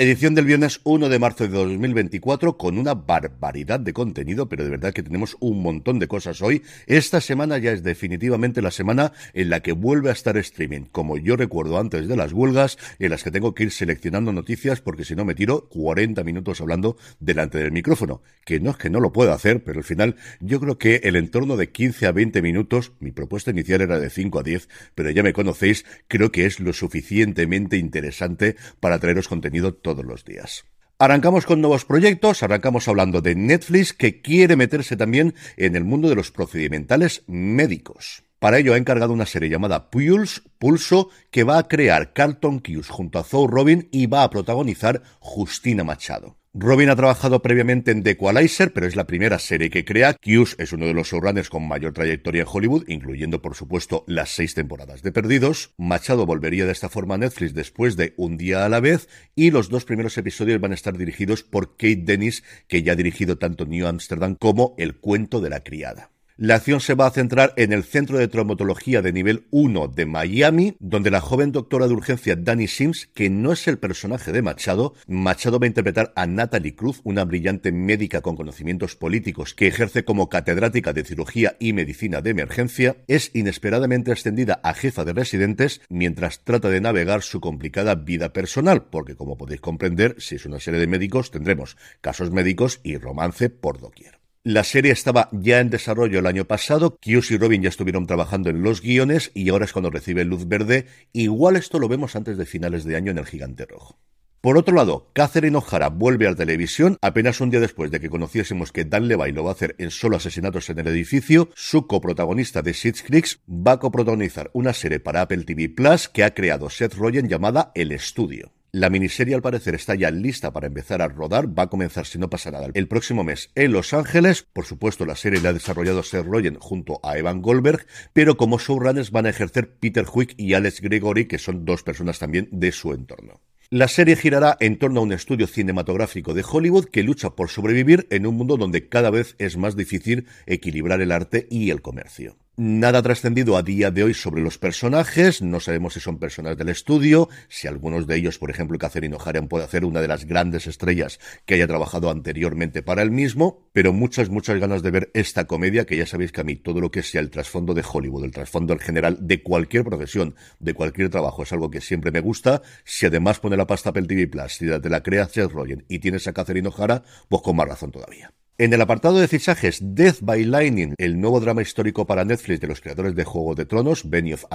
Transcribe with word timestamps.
Edición 0.00 0.36
del 0.36 0.44
viernes 0.44 0.80
1 0.84 1.08
de 1.08 1.18
marzo 1.18 1.42
de 1.42 1.50
2024 1.50 2.56
con 2.56 2.78
una 2.78 2.94
barbaridad 2.94 3.80
de 3.80 3.92
contenido, 3.92 4.48
pero 4.48 4.62
de 4.62 4.70
verdad 4.70 4.92
que 4.92 5.02
tenemos 5.02 5.36
un 5.40 5.60
montón 5.60 5.98
de 5.98 6.06
cosas 6.06 6.40
hoy. 6.40 6.62
Esta 6.86 7.20
semana 7.20 7.58
ya 7.58 7.72
es 7.72 7.82
definitivamente 7.82 8.62
la 8.62 8.70
semana 8.70 9.12
en 9.34 9.50
la 9.50 9.58
que 9.58 9.72
vuelve 9.72 10.10
a 10.10 10.12
estar 10.12 10.36
streaming, 10.36 10.82
como 10.92 11.18
yo 11.18 11.34
recuerdo 11.34 11.80
antes 11.80 12.06
de 12.06 12.14
las 12.14 12.32
huelgas, 12.32 12.78
en 13.00 13.10
las 13.10 13.24
que 13.24 13.32
tengo 13.32 13.56
que 13.56 13.64
ir 13.64 13.72
seleccionando 13.72 14.32
noticias 14.32 14.80
porque 14.80 15.04
si 15.04 15.16
no 15.16 15.24
me 15.24 15.34
tiro 15.34 15.68
40 15.68 16.22
minutos 16.22 16.60
hablando 16.60 16.96
delante 17.18 17.58
del 17.58 17.72
micrófono, 17.72 18.22
que 18.44 18.60
no 18.60 18.70
es 18.70 18.76
que 18.76 18.90
no 18.90 19.00
lo 19.00 19.12
pueda 19.12 19.34
hacer, 19.34 19.64
pero 19.64 19.80
al 19.80 19.84
final 19.84 20.14
yo 20.38 20.60
creo 20.60 20.78
que 20.78 21.00
el 21.02 21.16
entorno 21.16 21.56
de 21.56 21.72
15 21.72 22.06
a 22.06 22.12
20 22.12 22.40
minutos, 22.40 22.92
mi 23.00 23.10
propuesta 23.10 23.50
inicial 23.50 23.80
era 23.80 23.98
de 23.98 24.10
5 24.10 24.38
a 24.38 24.42
10, 24.44 24.68
pero 24.94 25.10
ya 25.10 25.24
me 25.24 25.32
conocéis, 25.32 25.84
creo 26.06 26.30
que 26.30 26.46
es 26.46 26.60
lo 26.60 26.72
suficientemente 26.72 27.78
interesante 27.78 28.54
para 28.78 29.00
traeros 29.00 29.26
contenido 29.26 29.74
todos 29.88 30.04
los 30.04 30.24
días. 30.24 30.64
Arrancamos 30.98 31.46
con 31.46 31.62
nuevos 31.62 31.86
proyectos, 31.86 32.42
arrancamos 32.42 32.88
hablando 32.88 33.22
de 33.22 33.34
Netflix 33.34 33.94
que 33.94 34.20
quiere 34.20 34.54
meterse 34.54 34.96
también 34.96 35.34
en 35.56 35.76
el 35.76 35.84
mundo 35.84 36.10
de 36.10 36.14
los 36.14 36.30
procedimentales 36.30 37.22
médicos. 37.26 38.24
Para 38.38 38.58
ello 38.58 38.74
ha 38.74 38.76
encargado 38.76 39.14
una 39.14 39.24
serie 39.24 39.48
llamada 39.48 39.90
Pulse, 39.90 40.42
Pulso, 40.58 41.08
que 41.30 41.44
va 41.44 41.56
a 41.58 41.68
crear 41.68 42.12
Carlton 42.12 42.58
Cuse 42.58 42.92
junto 42.92 43.18
a 43.18 43.24
Zoe 43.24 43.48
Robin 43.48 43.88
y 43.90 44.06
va 44.06 44.24
a 44.24 44.30
protagonizar 44.30 45.02
Justina 45.20 45.84
Machado. 45.84 46.37
Robin 46.54 46.88
ha 46.88 46.96
trabajado 46.96 47.42
previamente 47.42 47.90
en 47.90 48.02
The 48.02 48.12
Equalizer, 48.12 48.72
pero 48.72 48.86
es 48.86 48.96
la 48.96 49.06
primera 49.06 49.38
serie 49.38 49.68
que 49.68 49.84
crea. 49.84 50.16
Hughes 50.24 50.56
es 50.58 50.72
uno 50.72 50.86
de 50.86 50.94
los 50.94 51.08
showrunners 51.08 51.50
con 51.50 51.68
mayor 51.68 51.92
trayectoria 51.92 52.42
en 52.42 52.48
Hollywood, 52.50 52.88
incluyendo, 52.88 53.42
por 53.42 53.54
supuesto, 53.54 54.04
las 54.06 54.30
seis 54.30 54.54
temporadas 54.54 55.02
de 55.02 55.12
Perdidos. 55.12 55.74
Machado 55.76 56.24
volvería 56.24 56.64
de 56.64 56.72
esta 56.72 56.88
forma 56.88 57.16
a 57.16 57.18
Netflix 57.18 57.52
después 57.52 57.96
de 57.96 58.14
Un 58.16 58.38
día 58.38 58.64
a 58.64 58.68
la 58.70 58.80
vez, 58.80 59.08
y 59.36 59.50
los 59.50 59.68
dos 59.68 59.84
primeros 59.84 60.16
episodios 60.16 60.58
van 60.58 60.72
a 60.72 60.74
estar 60.74 60.96
dirigidos 60.96 61.42
por 61.42 61.76
Kate 61.76 62.02
Dennis, 62.02 62.42
que 62.66 62.82
ya 62.82 62.92
ha 62.92 62.96
dirigido 62.96 63.36
tanto 63.36 63.66
New 63.66 63.86
Amsterdam 63.86 64.34
como 64.34 64.74
El 64.78 64.96
cuento 64.96 65.40
de 65.40 65.50
la 65.50 65.60
criada. 65.60 66.10
La 66.40 66.54
acción 66.54 66.78
se 66.78 66.94
va 66.94 67.08
a 67.08 67.10
centrar 67.10 67.52
en 67.56 67.72
el 67.72 67.82
Centro 67.82 68.16
de 68.16 68.28
Traumatología 68.28 69.02
de 69.02 69.12
Nivel 69.12 69.48
1 69.50 69.88
de 69.88 70.06
Miami, 70.06 70.76
donde 70.78 71.10
la 71.10 71.20
joven 71.20 71.50
doctora 71.50 71.88
de 71.88 71.94
urgencia 71.94 72.36
Danny 72.36 72.68
Sims, 72.68 73.08
que 73.12 73.28
no 73.28 73.50
es 73.50 73.66
el 73.66 73.80
personaje 73.80 74.30
de 74.30 74.40
Machado, 74.40 74.94
Machado 75.08 75.58
va 75.58 75.64
a 75.64 75.66
interpretar 75.66 76.12
a 76.14 76.28
Natalie 76.28 76.76
Cruz, 76.76 77.00
una 77.02 77.24
brillante 77.24 77.72
médica 77.72 78.20
con 78.20 78.36
conocimientos 78.36 78.94
políticos 78.94 79.52
que 79.52 79.66
ejerce 79.66 80.04
como 80.04 80.28
catedrática 80.28 80.92
de 80.92 81.02
cirugía 81.02 81.56
y 81.58 81.72
medicina 81.72 82.20
de 82.22 82.30
emergencia, 82.30 82.98
es 83.08 83.32
inesperadamente 83.34 84.12
ascendida 84.12 84.60
a 84.62 84.74
jefa 84.74 85.04
de 85.04 85.14
residentes 85.14 85.80
mientras 85.88 86.44
trata 86.44 86.68
de 86.68 86.80
navegar 86.80 87.22
su 87.22 87.40
complicada 87.40 87.96
vida 87.96 88.32
personal, 88.32 88.84
porque 88.84 89.16
como 89.16 89.36
podéis 89.36 89.60
comprender, 89.60 90.14
si 90.18 90.36
es 90.36 90.46
una 90.46 90.60
serie 90.60 90.78
de 90.78 90.86
médicos, 90.86 91.32
tendremos 91.32 91.76
casos 92.00 92.30
médicos 92.30 92.78
y 92.84 92.96
romance 92.96 93.50
por 93.50 93.80
doquier. 93.80 94.17
La 94.44 94.62
serie 94.62 94.92
estaba 94.92 95.28
ya 95.32 95.58
en 95.58 95.68
desarrollo 95.68 96.20
el 96.20 96.26
año 96.26 96.44
pasado, 96.44 96.98
Hughes 97.04 97.30
y 97.32 97.38
Robin 97.38 97.60
ya 97.60 97.68
estuvieron 97.68 98.06
trabajando 98.06 98.50
en 98.50 98.62
los 98.62 98.80
guiones 98.80 99.32
y 99.34 99.48
ahora 99.48 99.64
es 99.64 99.72
cuando 99.72 99.90
recibe 99.90 100.24
luz 100.24 100.46
verde. 100.46 100.86
Igual 101.12 101.56
esto 101.56 101.80
lo 101.80 101.88
vemos 101.88 102.14
antes 102.14 102.38
de 102.38 102.46
finales 102.46 102.84
de 102.84 102.96
año 102.96 103.10
en 103.10 103.18
El 103.18 103.26
Gigante 103.26 103.66
Rojo. 103.66 103.98
Por 104.40 104.56
otro 104.56 104.76
lado, 104.76 105.10
Catherine 105.12 105.58
O'Hara 105.58 105.88
vuelve 105.88 106.28
a 106.28 106.30
la 106.30 106.36
televisión 106.36 106.96
apenas 107.02 107.40
un 107.40 107.50
día 107.50 107.58
después 107.58 107.90
de 107.90 107.98
que 107.98 108.08
conociésemos 108.08 108.70
que 108.70 108.84
Dan 108.84 109.08
Levy 109.08 109.32
lo 109.32 109.42
va 109.42 109.50
a 109.50 109.54
hacer 109.54 109.74
en 109.78 109.90
Solo 109.90 110.16
Asesinatos 110.16 110.70
en 110.70 110.78
el 110.78 110.86
Edificio. 110.86 111.50
Su 111.56 111.88
coprotagonista 111.88 112.62
de 112.62 112.74
Six 112.74 113.02
Creeks 113.02 113.40
va 113.48 113.72
a 113.72 113.78
coprotagonizar 113.80 114.50
una 114.52 114.72
serie 114.72 115.00
para 115.00 115.22
Apple 115.22 115.42
TV 115.42 115.68
Plus 115.68 116.08
que 116.08 116.22
ha 116.22 116.34
creado 116.34 116.70
Seth 116.70 116.94
Rogen 116.94 117.28
llamada 117.28 117.72
El 117.74 117.90
Estudio. 117.90 118.52
La 118.72 118.90
miniserie 118.90 119.34
al 119.34 119.40
parecer 119.40 119.74
está 119.74 119.94
ya 119.94 120.10
lista 120.10 120.52
para 120.52 120.66
empezar 120.66 121.00
a 121.00 121.08
rodar, 121.08 121.58
va 121.58 121.62
a 121.62 121.70
comenzar 121.70 122.04
si 122.04 122.18
no 122.18 122.28
pasa 122.28 122.50
nada 122.50 122.68
el 122.74 122.86
próximo 122.86 123.24
mes 123.24 123.50
en 123.54 123.72
Los 123.72 123.94
Ángeles. 123.94 124.46
Por 124.52 124.66
supuesto, 124.66 125.06
la 125.06 125.16
serie 125.16 125.40
la 125.40 125.48
ha 125.48 125.52
desarrollado 125.54 126.02
Seth 126.02 126.26
Rogen 126.26 126.56
junto 126.56 127.00
a 127.02 127.16
Evan 127.16 127.40
Goldberg, 127.40 127.86
pero 128.12 128.36
como 128.36 128.58
showrunners 128.58 129.10
van 129.10 129.24
a 129.24 129.30
ejercer 129.30 129.74
Peter 129.78 130.04
Huick 130.12 130.34
y 130.36 130.52
Alex 130.52 130.82
Gregory, 130.82 131.24
que 131.24 131.38
son 131.38 131.64
dos 131.64 131.82
personas 131.82 132.18
también 132.18 132.50
de 132.52 132.70
su 132.72 132.92
entorno. 132.92 133.40
La 133.70 133.88
serie 133.88 134.16
girará 134.16 134.58
en 134.60 134.78
torno 134.78 135.00
a 135.00 135.02
un 135.04 135.12
estudio 135.12 135.46
cinematográfico 135.46 136.34
de 136.34 136.44
Hollywood 136.46 136.86
que 136.86 137.02
lucha 137.02 137.30
por 137.30 137.48
sobrevivir 137.48 138.06
en 138.10 138.26
un 138.26 138.34
mundo 138.34 138.58
donde 138.58 138.88
cada 138.90 139.08
vez 139.08 139.34
es 139.38 139.56
más 139.56 139.76
difícil 139.76 140.26
equilibrar 140.44 141.00
el 141.00 141.12
arte 141.12 141.46
y 141.50 141.70
el 141.70 141.80
comercio. 141.80 142.36
Nada 142.60 143.02
trascendido 143.02 143.56
a 143.56 143.62
día 143.62 143.92
de 143.92 144.02
hoy 144.02 144.14
sobre 144.14 144.42
los 144.42 144.58
personajes, 144.58 145.42
no 145.42 145.60
sabemos 145.60 145.94
si 145.94 146.00
son 146.00 146.18
personas 146.18 146.56
del 146.56 146.70
estudio, 146.70 147.28
si 147.48 147.68
algunos 147.68 148.08
de 148.08 148.16
ellos, 148.16 148.38
por 148.38 148.50
ejemplo, 148.50 148.76
Catherine 148.78 149.14
O'Hara 149.14 149.40
puede 149.42 149.62
hacer 149.62 149.84
una 149.84 150.00
de 150.00 150.08
las 150.08 150.24
grandes 150.24 150.66
estrellas 150.66 151.20
que 151.46 151.54
haya 151.54 151.68
trabajado 151.68 152.10
anteriormente 152.10 152.82
para 152.82 153.02
el 153.02 153.12
mismo, 153.12 153.70
pero 153.72 153.92
muchas, 153.92 154.28
muchas 154.28 154.58
ganas 154.58 154.82
de 154.82 154.90
ver 154.90 155.10
esta 155.14 155.46
comedia, 155.46 155.86
que 155.86 155.96
ya 155.96 156.04
sabéis 156.04 156.32
que 156.32 156.40
a 156.40 156.44
mí 156.44 156.56
todo 156.56 156.80
lo 156.80 156.90
que 156.90 157.04
sea 157.04 157.20
el 157.20 157.30
trasfondo 157.30 157.74
de 157.74 157.84
Hollywood, 157.88 158.24
el 158.24 158.32
trasfondo 158.32 158.72
en 158.72 158.80
general 158.80 159.18
de 159.20 159.40
cualquier 159.40 159.84
profesión, 159.84 160.34
de 160.58 160.74
cualquier 160.74 161.10
trabajo, 161.10 161.44
es 161.44 161.52
algo 161.52 161.70
que 161.70 161.80
siempre 161.80 162.10
me 162.10 162.18
gusta. 162.18 162.62
Si 162.82 163.06
además 163.06 163.38
pone 163.38 163.56
la 163.56 163.68
pasta 163.68 163.90
Apple 163.90 164.08
TV 164.08 164.26
Plus, 164.26 164.54
si 164.54 164.66
te 164.66 164.90
la 164.90 165.04
crea 165.04 165.28
Seth 165.28 165.52
Rogen 165.52 165.84
y 165.88 166.00
tienes 166.00 166.26
a 166.26 166.32
Catherine 166.32 166.66
O'Hara, 166.66 167.04
pues 167.28 167.40
con 167.40 167.54
más 167.54 167.68
razón 167.68 167.92
todavía. 167.92 168.32
En 168.60 168.72
el 168.72 168.80
apartado 168.80 169.20
de 169.20 169.28
fichajes, 169.28 169.78
Death 169.80 170.16
by 170.20 170.42
Lightning, 170.44 170.94
el 170.98 171.20
nuevo 171.20 171.38
drama 171.38 171.62
histórico 171.62 172.08
para 172.08 172.24
Netflix 172.24 172.58
de 172.60 172.66
los 172.66 172.80
creadores 172.80 173.14
de 173.14 173.22
Juego 173.22 173.54
de 173.54 173.66
Tronos, 173.66 174.10
Benny 174.10 174.32
of 174.32 174.46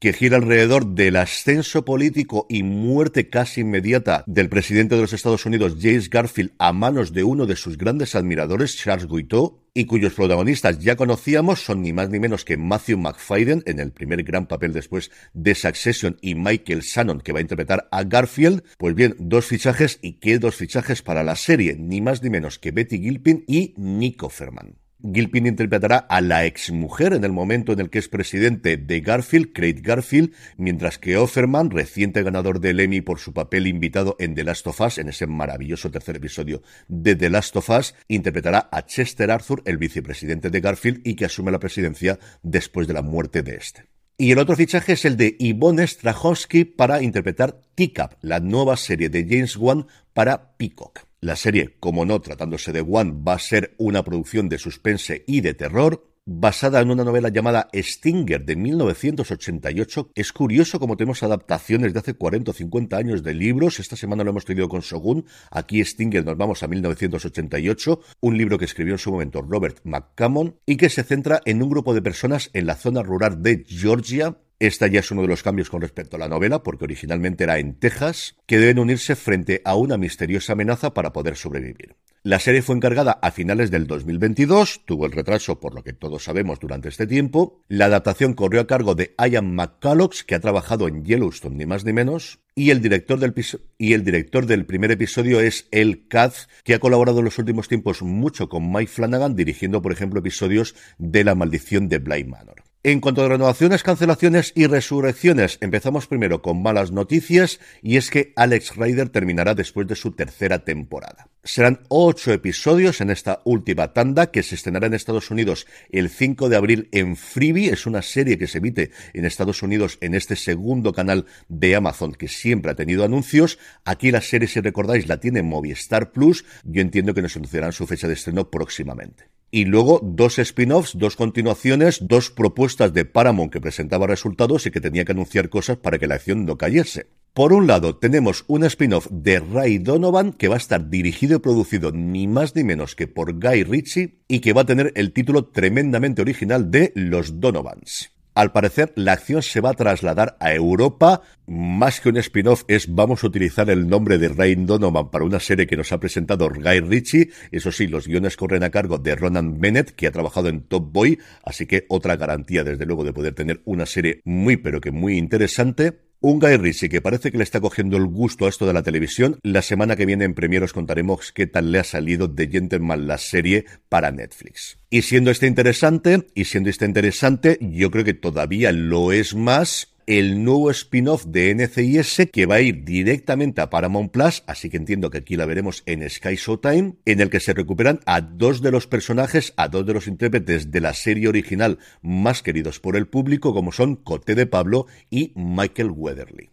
que 0.00 0.14
gira 0.14 0.38
alrededor 0.38 0.86
del 0.86 1.16
ascenso 1.16 1.84
político 1.84 2.46
y 2.48 2.62
muerte 2.62 3.28
casi 3.28 3.60
inmediata 3.60 4.24
del 4.26 4.48
presidente 4.48 4.94
de 4.94 5.02
los 5.02 5.12
Estados 5.12 5.44
Unidos, 5.44 5.76
James 5.78 6.08
Garfield, 6.08 6.52
a 6.56 6.72
manos 6.72 7.12
de 7.12 7.24
uno 7.24 7.44
de 7.44 7.56
sus 7.56 7.76
grandes 7.76 8.14
admiradores, 8.14 8.74
Charles 8.74 9.06
Guiteau, 9.06 9.65
y 9.76 9.84
cuyos 9.84 10.14
protagonistas 10.14 10.78
ya 10.78 10.96
conocíamos 10.96 11.60
son 11.60 11.82
ni 11.82 11.92
más 11.92 12.08
ni 12.08 12.18
menos 12.18 12.46
que 12.46 12.56
Matthew 12.56 12.96
McFadden 12.96 13.62
en 13.66 13.78
el 13.78 13.92
primer 13.92 14.22
gran 14.22 14.46
papel 14.46 14.72
después 14.72 15.10
de 15.34 15.54
Succession 15.54 16.16
y 16.22 16.34
Michael 16.34 16.80
Shannon 16.80 17.20
que 17.20 17.32
va 17.32 17.40
a 17.40 17.42
interpretar 17.42 17.86
a 17.90 18.02
Garfield. 18.04 18.64
Pues 18.78 18.94
bien, 18.94 19.14
dos 19.18 19.44
fichajes 19.44 19.98
y 20.00 20.14
qué 20.14 20.38
dos 20.38 20.56
fichajes 20.56 21.02
para 21.02 21.22
la 21.22 21.36
serie, 21.36 21.76
ni 21.78 22.00
más 22.00 22.22
ni 22.22 22.30
menos 22.30 22.58
que 22.58 22.70
Betty 22.70 22.98
Gilpin 22.98 23.44
y 23.46 23.74
Nico 23.76 24.30
Ferman. 24.30 24.85
Gilpin 25.02 25.46
interpretará 25.46 25.98
a 25.98 26.20
la 26.22 26.46
exmujer 26.46 27.12
en 27.12 27.24
el 27.24 27.32
momento 27.32 27.72
en 27.72 27.80
el 27.80 27.90
que 27.90 27.98
es 27.98 28.08
presidente 28.08 28.78
de 28.78 29.00
Garfield, 29.00 29.52
Craig 29.52 29.82
Garfield, 29.82 30.32
mientras 30.56 30.98
que 30.98 31.18
Offerman, 31.18 31.70
reciente 31.70 32.22
ganador 32.22 32.60
del 32.60 32.80
Emmy 32.80 33.02
por 33.02 33.18
su 33.18 33.34
papel 33.34 33.66
invitado 33.66 34.16
en 34.18 34.34
The 34.34 34.44
Last 34.44 34.66
of 34.66 34.80
Us, 34.80 34.98
en 34.98 35.08
ese 35.08 35.26
maravilloso 35.26 35.90
tercer 35.90 36.16
episodio 36.16 36.62
de 36.88 37.14
The 37.14 37.28
Last 37.28 37.56
of 37.56 37.68
Us, 37.68 37.94
interpretará 38.08 38.68
a 38.72 38.86
Chester 38.86 39.30
Arthur, 39.30 39.62
el 39.66 39.76
vicepresidente 39.76 40.48
de 40.48 40.60
Garfield 40.60 41.00
y 41.04 41.14
que 41.14 41.26
asume 41.26 41.52
la 41.52 41.60
presidencia 41.60 42.18
después 42.42 42.86
de 42.86 42.94
la 42.94 43.02
muerte 43.02 43.42
de 43.42 43.56
este. 43.56 43.84
Y 44.18 44.32
el 44.32 44.38
otro 44.38 44.56
fichaje 44.56 44.94
es 44.94 45.04
el 45.04 45.18
de 45.18 45.36
Ivonne 45.38 45.86
Strahovski 45.86 46.64
para 46.64 47.02
interpretar 47.02 47.60
Teacup, 47.74 48.16
la 48.22 48.40
nueva 48.40 48.78
serie 48.78 49.10
de 49.10 49.26
James 49.28 49.56
Wan 49.58 49.86
para 50.14 50.56
Peacock. 50.56 51.05
La 51.20 51.34
serie, 51.34 51.76
como 51.80 52.04
no 52.04 52.20
tratándose 52.20 52.72
de 52.72 52.82
One, 52.82 53.22
va 53.26 53.34
a 53.34 53.38
ser 53.38 53.74
una 53.78 54.04
producción 54.04 54.50
de 54.50 54.58
suspense 54.58 55.24
y 55.26 55.40
de 55.40 55.54
terror, 55.54 56.12
basada 56.26 56.80
en 56.80 56.90
una 56.90 57.04
novela 57.04 57.30
llamada 57.30 57.68
Stinger 57.74 58.44
de 58.44 58.54
1988. 58.54 60.10
Es 60.14 60.32
curioso 60.32 60.78
como 60.78 60.96
tenemos 60.96 61.22
adaptaciones 61.22 61.94
de 61.94 62.00
hace 62.00 62.14
40 62.14 62.50
o 62.50 62.54
50 62.54 62.96
años 62.98 63.22
de 63.22 63.32
libros. 63.32 63.80
Esta 63.80 63.96
semana 63.96 64.24
lo 64.24 64.30
hemos 64.30 64.44
tenido 64.44 64.68
con 64.68 64.80
Shogun. 64.82 65.24
Aquí 65.50 65.82
Stinger 65.82 66.24
nos 66.24 66.36
vamos 66.36 66.62
a 66.62 66.68
1988, 66.68 68.00
un 68.20 68.36
libro 68.36 68.58
que 68.58 68.66
escribió 68.66 68.94
en 68.94 68.98
su 68.98 69.10
momento 69.10 69.40
Robert 69.40 69.78
McCammon 69.84 70.56
y 70.66 70.76
que 70.76 70.90
se 70.90 71.02
centra 71.02 71.40
en 71.46 71.62
un 71.62 71.70
grupo 71.70 71.94
de 71.94 72.02
personas 72.02 72.50
en 72.52 72.66
la 72.66 72.74
zona 72.74 73.02
rural 73.02 73.42
de 73.42 73.64
Georgia 73.66 74.36
esta 74.58 74.86
ya 74.86 75.00
es 75.00 75.10
uno 75.10 75.22
de 75.22 75.28
los 75.28 75.42
cambios 75.42 75.70
con 75.70 75.82
respecto 75.82 76.16
a 76.16 76.18
la 76.18 76.28
novela, 76.28 76.62
porque 76.62 76.84
originalmente 76.84 77.44
era 77.44 77.58
en 77.58 77.74
Texas, 77.74 78.36
que 78.46 78.58
deben 78.58 78.78
unirse 78.78 79.16
frente 79.16 79.60
a 79.64 79.76
una 79.76 79.98
misteriosa 79.98 80.54
amenaza 80.54 80.94
para 80.94 81.12
poder 81.12 81.36
sobrevivir. 81.36 81.96
La 82.26 82.40
serie 82.40 82.60
fue 82.60 82.74
encargada 82.74 83.20
a 83.22 83.30
finales 83.30 83.70
del 83.70 83.86
2022, 83.86 84.82
tuvo 84.84 85.06
el 85.06 85.12
retraso 85.12 85.60
por 85.60 85.74
lo 85.74 85.84
que 85.84 85.92
todos 85.92 86.24
sabemos 86.24 86.58
durante 86.58 86.88
este 86.88 87.06
tiempo. 87.06 87.62
La 87.68 87.84
adaptación 87.84 88.34
corrió 88.34 88.62
a 88.62 88.66
cargo 88.66 88.96
de 88.96 89.14
Ian 89.16 89.54
McCulloch, 89.54 90.22
que 90.22 90.34
ha 90.34 90.40
trabajado 90.40 90.88
en 90.88 91.04
Yellowstone 91.04 91.54
ni 91.54 91.66
más 91.66 91.84
ni 91.84 91.92
menos, 91.92 92.40
y 92.56 92.72
el 92.72 92.80
director 92.80 93.20
del, 93.20 94.66
primer 94.66 94.90
episodio 94.90 95.38
es 95.38 95.68
El 95.70 96.08
Katz, 96.08 96.48
que 96.64 96.74
ha 96.74 96.80
colaborado 96.80 97.20
en 97.20 97.26
los 97.26 97.38
últimos 97.38 97.68
tiempos 97.68 98.02
mucho 98.02 98.48
con 98.48 98.72
Mike 98.72 98.90
Flanagan, 98.90 99.36
dirigiendo, 99.36 99.80
por 99.80 99.92
ejemplo, 99.92 100.18
episodios 100.18 100.74
de 100.98 101.22
La 101.22 101.36
maldición 101.36 101.88
de 101.88 101.98
Bly 101.98 102.24
Manor. 102.24 102.65
En 102.88 103.00
cuanto 103.00 103.24
a 103.24 103.28
renovaciones, 103.28 103.82
cancelaciones 103.82 104.52
y 104.54 104.68
resurrecciones, 104.68 105.58
empezamos 105.60 106.06
primero 106.06 106.40
con 106.40 106.62
malas 106.62 106.92
noticias 106.92 107.58
y 107.82 107.96
es 107.96 108.10
que 108.10 108.32
Alex 108.36 108.76
Rider 108.76 109.08
terminará 109.08 109.56
después 109.56 109.88
de 109.88 109.96
su 109.96 110.12
tercera 110.12 110.60
temporada. 110.60 111.26
Serán 111.42 111.80
ocho 111.88 112.32
episodios 112.32 113.00
en 113.00 113.10
esta 113.10 113.42
última 113.44 113.92
tanda 113.92 114.30
que 114.30 114.44
se 114.44 114.54
estrenará 114.54 114.86
en 114.86 114.94
Estados 114.94 115.32
Unidos 115.32 115.66
el 115.90 116.10
5 116.10 116.48
de 116.48 116.56
abril 116.56 116.88
en 116.92 117.16
Freebie. 117.16 117.72
Es 117.72 117.86
una 117.86 118.02
serie 118.02 118.38
que 118.38 118.46
se 118.46 118.58
emite 118.58 118.92
en 119.14 119.24
Estados 119.24 119.64
Unidos 119.64 119.98
en 120.00 120.14
este 120.14 120.36
segundo 120.36 120.92
canal 120.92 121.26
de 121.48 121.74
Amazon 121.74 122.12
que 122.12 122.28
siempre 122.28 122.70
ha 122.70 122.76
tenido 122.76 123.02
anuncios. 123.02 123.58
Aquí 123.84 124.12
la 124.12 124.20
serie, 124.20 124.46
si 124.46 124.60
recordáis, 124.60 125.08
la 125.08 125.18
tiene 125.18 125.42
Movistar 125.42 126.12
Plus. 126.12 126.44
Yo 126.62 126.82
entiendo 126.82 127.14
que 127.14 127.22
nos 127.22 127.34
anunciarán 127.34 127.72
su 127.72 127.84
fecha 127.84 128.06
de 128.06 128.14
estreno 128.14 128.48
próximamente 128.48 129.35
y 129.50 129.64
luego 129.64 130.00
dos 130.02 130.38
spin-offs, 130.38 130.98
dos 130.98 131.16
continuaciones, 131.16 131.98
dos 132.06 132.30
propuestas 132.30 132.92
de 132.92 133.04
Paramount 133.04 133.52
que 133.52 133.60
presentaba 133.60 134.06
resultados 134.06 134.66
y 134.66 134.70
que 134.70 134.80
tenía 134.80 135.04
que 135.04 135.12
anunciar 135.12 135.48
cosas 135.48 135.76
para 135.76 135.98
que 135.98 136.06
la 136.06 136.16
acción 136.16 136.44
no 136.44 136.56
cayese. 136.58 137.06
Por 137.32 137.52
un 137.52 137.66
lado, 137.66 137.96
tenemos 137.96 138.44
un 138.48 138.64
spin-off 138.64 139.08
de 139.10 139.40
Ray 139.40 139.76
Donovan 139.76 140.32
que 140.32 140.48
va 140.48 140.54
a 140.54 140.58
estar 140.58 140.88
dirigido 140.88 141.36
y 141.36 141.40
producido 141.40 141.92
ni 141.92 142.26
más 142.26 142.56
ni 142.56 142.64
menos 142.64 142.96
que 142.96 143.08
por 143.08 143.38
Guy 143.38 143.62
Ritchie 143.62 144.20
y 144.26 144.40
que 144.40 144.54
va 144.54 144.62
a 144.62 144.66
tener 144.66 144.90
el 144.94 145.12
título 145.12 145.44
tremendamente 145.44 146.22
original 146.22 146.70
de 146.70 146.92
Los 146.94 147.38
Donovans. 147.38 148.15
Al 148.36 148.52
parecer, 148.52 148.92
la 148.96 149.12
acción 149.12 149.40
se 149.40 149.62
va 149.62 149.70
a 149.70 149.74
trasladar 149.74 150.36
a 150.40 150.52
Europa. 150.52 151.22
Más 151.46 152.02
que 152.02 152.10
un 152.10 152.18
spin-off, 152.18 152.64
es 152.68 152.94
vamos 152.94 153.24
a 153.24 153.28
utilizar 153.28 153.70
el 153.70 153.88
nombre 153.88 154.18
de 154.18 154.28
Rain 154.28 154.66
Donovan 154.66 155.10
para 155.10 155.24
una 155.24 155.40
serie 155.40 155.66
que 155.66 155.74
nos 155.74 155.90
ha 155.90 155.98
presentado 155.98 156.50
Guy 156.50 156.80
Ritchie. 156.80 157.30
Eso 157.50 157.72
sí, 157.72 157.86
los 157.86 158.06
guiones 158.06 158.36
corren 158.36 158.62
a 158.62 158.68
cargo 158.68 158.98
de 158.98 159.16
Ronan 159.16 159.58
Bennett, 159.58 159.92
que 159.92 160.06
ha 160.06 160.12
trabajado 160.12 160.50
en 160.50 160.60
Top 160.60 160.92
Boy. 160.92 161.18
Así 161.44 161.64
que 161.64 161.86
otra 161.88 162.16
garantía, 162.16 162.62
desde 162.62 162.84
luego, 162.84 163.04
de 163.04 163.14
poder 163.14 163.34
tener 163.34 163.62
una 163.64 163.86
serie 163.86 164.20
muy, 164.26 164.58
pero 164.58 164.82
que 164.82 164.90
muy 164.90 165.16
interesante. 165.16 166.05
Un 166.20 166.38
Guy 166.38 166.56
Ritchie 166.56 166.88
que 166.88 167.02
parece 167.02 167.30
que 167.30 167.36
le 167.36 167.44
está 167.44 167.60
cogiendo 167.60 167.98
el 167.98 168.06
gusto 168.06 168.46
a 168.46 168.48
esto 168.48 168.66
de 168.66 168.72
la 168.72 168.82
televisión. 168.82 169.38
La 169.42 169.60
semana 169.60 169.96
que 169.96 170.06
viene 170.06 170.24
en 170.24 170.34
Premier 170.34 170.62
os 170.62 170.72
contaremos 170.72 171.30
qué 171.30 171.46
tal 171.46 171.70
le 171.70 171.78
ha 171.78 171.84
salido 171.84 172.26
de 172.26 172.48
Gentleman 172.48 173.06
la 173.06 173.18
serie 173.18 173.66
para 173.90 174.10
Netflix. 174.10 174.78
Y 174.88 175.02
siendo 175.02 175.30
este 175.30 175.46
interesante, 175.46 176.26
y 176.34 176.44
siendo 176.44 176.70
este 176.70 176.86
interesante, 176.86 177.58
yo 177.60 177.90
creo 177.90 178.04
que 178.04 178.14
todavía 178.14 178.72
lo 178.72 179.12
es 179.12 179.34
más 179.34 179.95
el 180.06 180.44
nuevo 180.44 180.70
spin-off 180.70 181.24
de 181.26 181.52
NCIS 181.54 182.28
que 182.32 182.46
va 182.46 182.56
a 182.56 182.60
ir 182.60 182.84
directamente 182.84 183.60
a 183.60 183.70
Paramount 183.70 184.12
Plus, 184.12 184.44
así 184.46 184.70
que 184.70 184.76
entiendo 184.76 185.10
que 185.10 185.18
aquí 185.18 185.36
la 185.36 185.46
veremos 185.46 185.82
en 185.86 186.08
Sky 186.08 186.36
Showtime, 186.36 186.94
en 187.04 187.20
el 187.20 187.28
que 187.28 187.40
se 187.40 187.54
recuperan 187.54 188.00
a 188.06 188.20
dos 188.20 188.62
de 188.62 188.70
los 188.70 188.86
personajes, 188.86 189.52
a 189.56 189.68
dos 189.68 189.84
de 189.84 189.94
los 189.94 190.06
intérpretes 190.06 190.70
de 190.70 190.80
la 190.80 190.94
serie 190.94 191.28
original 191.28 191.78
más 192.02 192.42
queridos 192.42 192.78
por 192.78 192.96
el 192.96 193.08
público, 193.08 193.52
como 193.52 193.72
son 193.72 193.96
Cote 193.96 194.34
de 194.34 194.46
Pablo 194.46 194.86
y 195.10 195.32
Michael 195.34 195.90
Weatherly. 195.90 196.50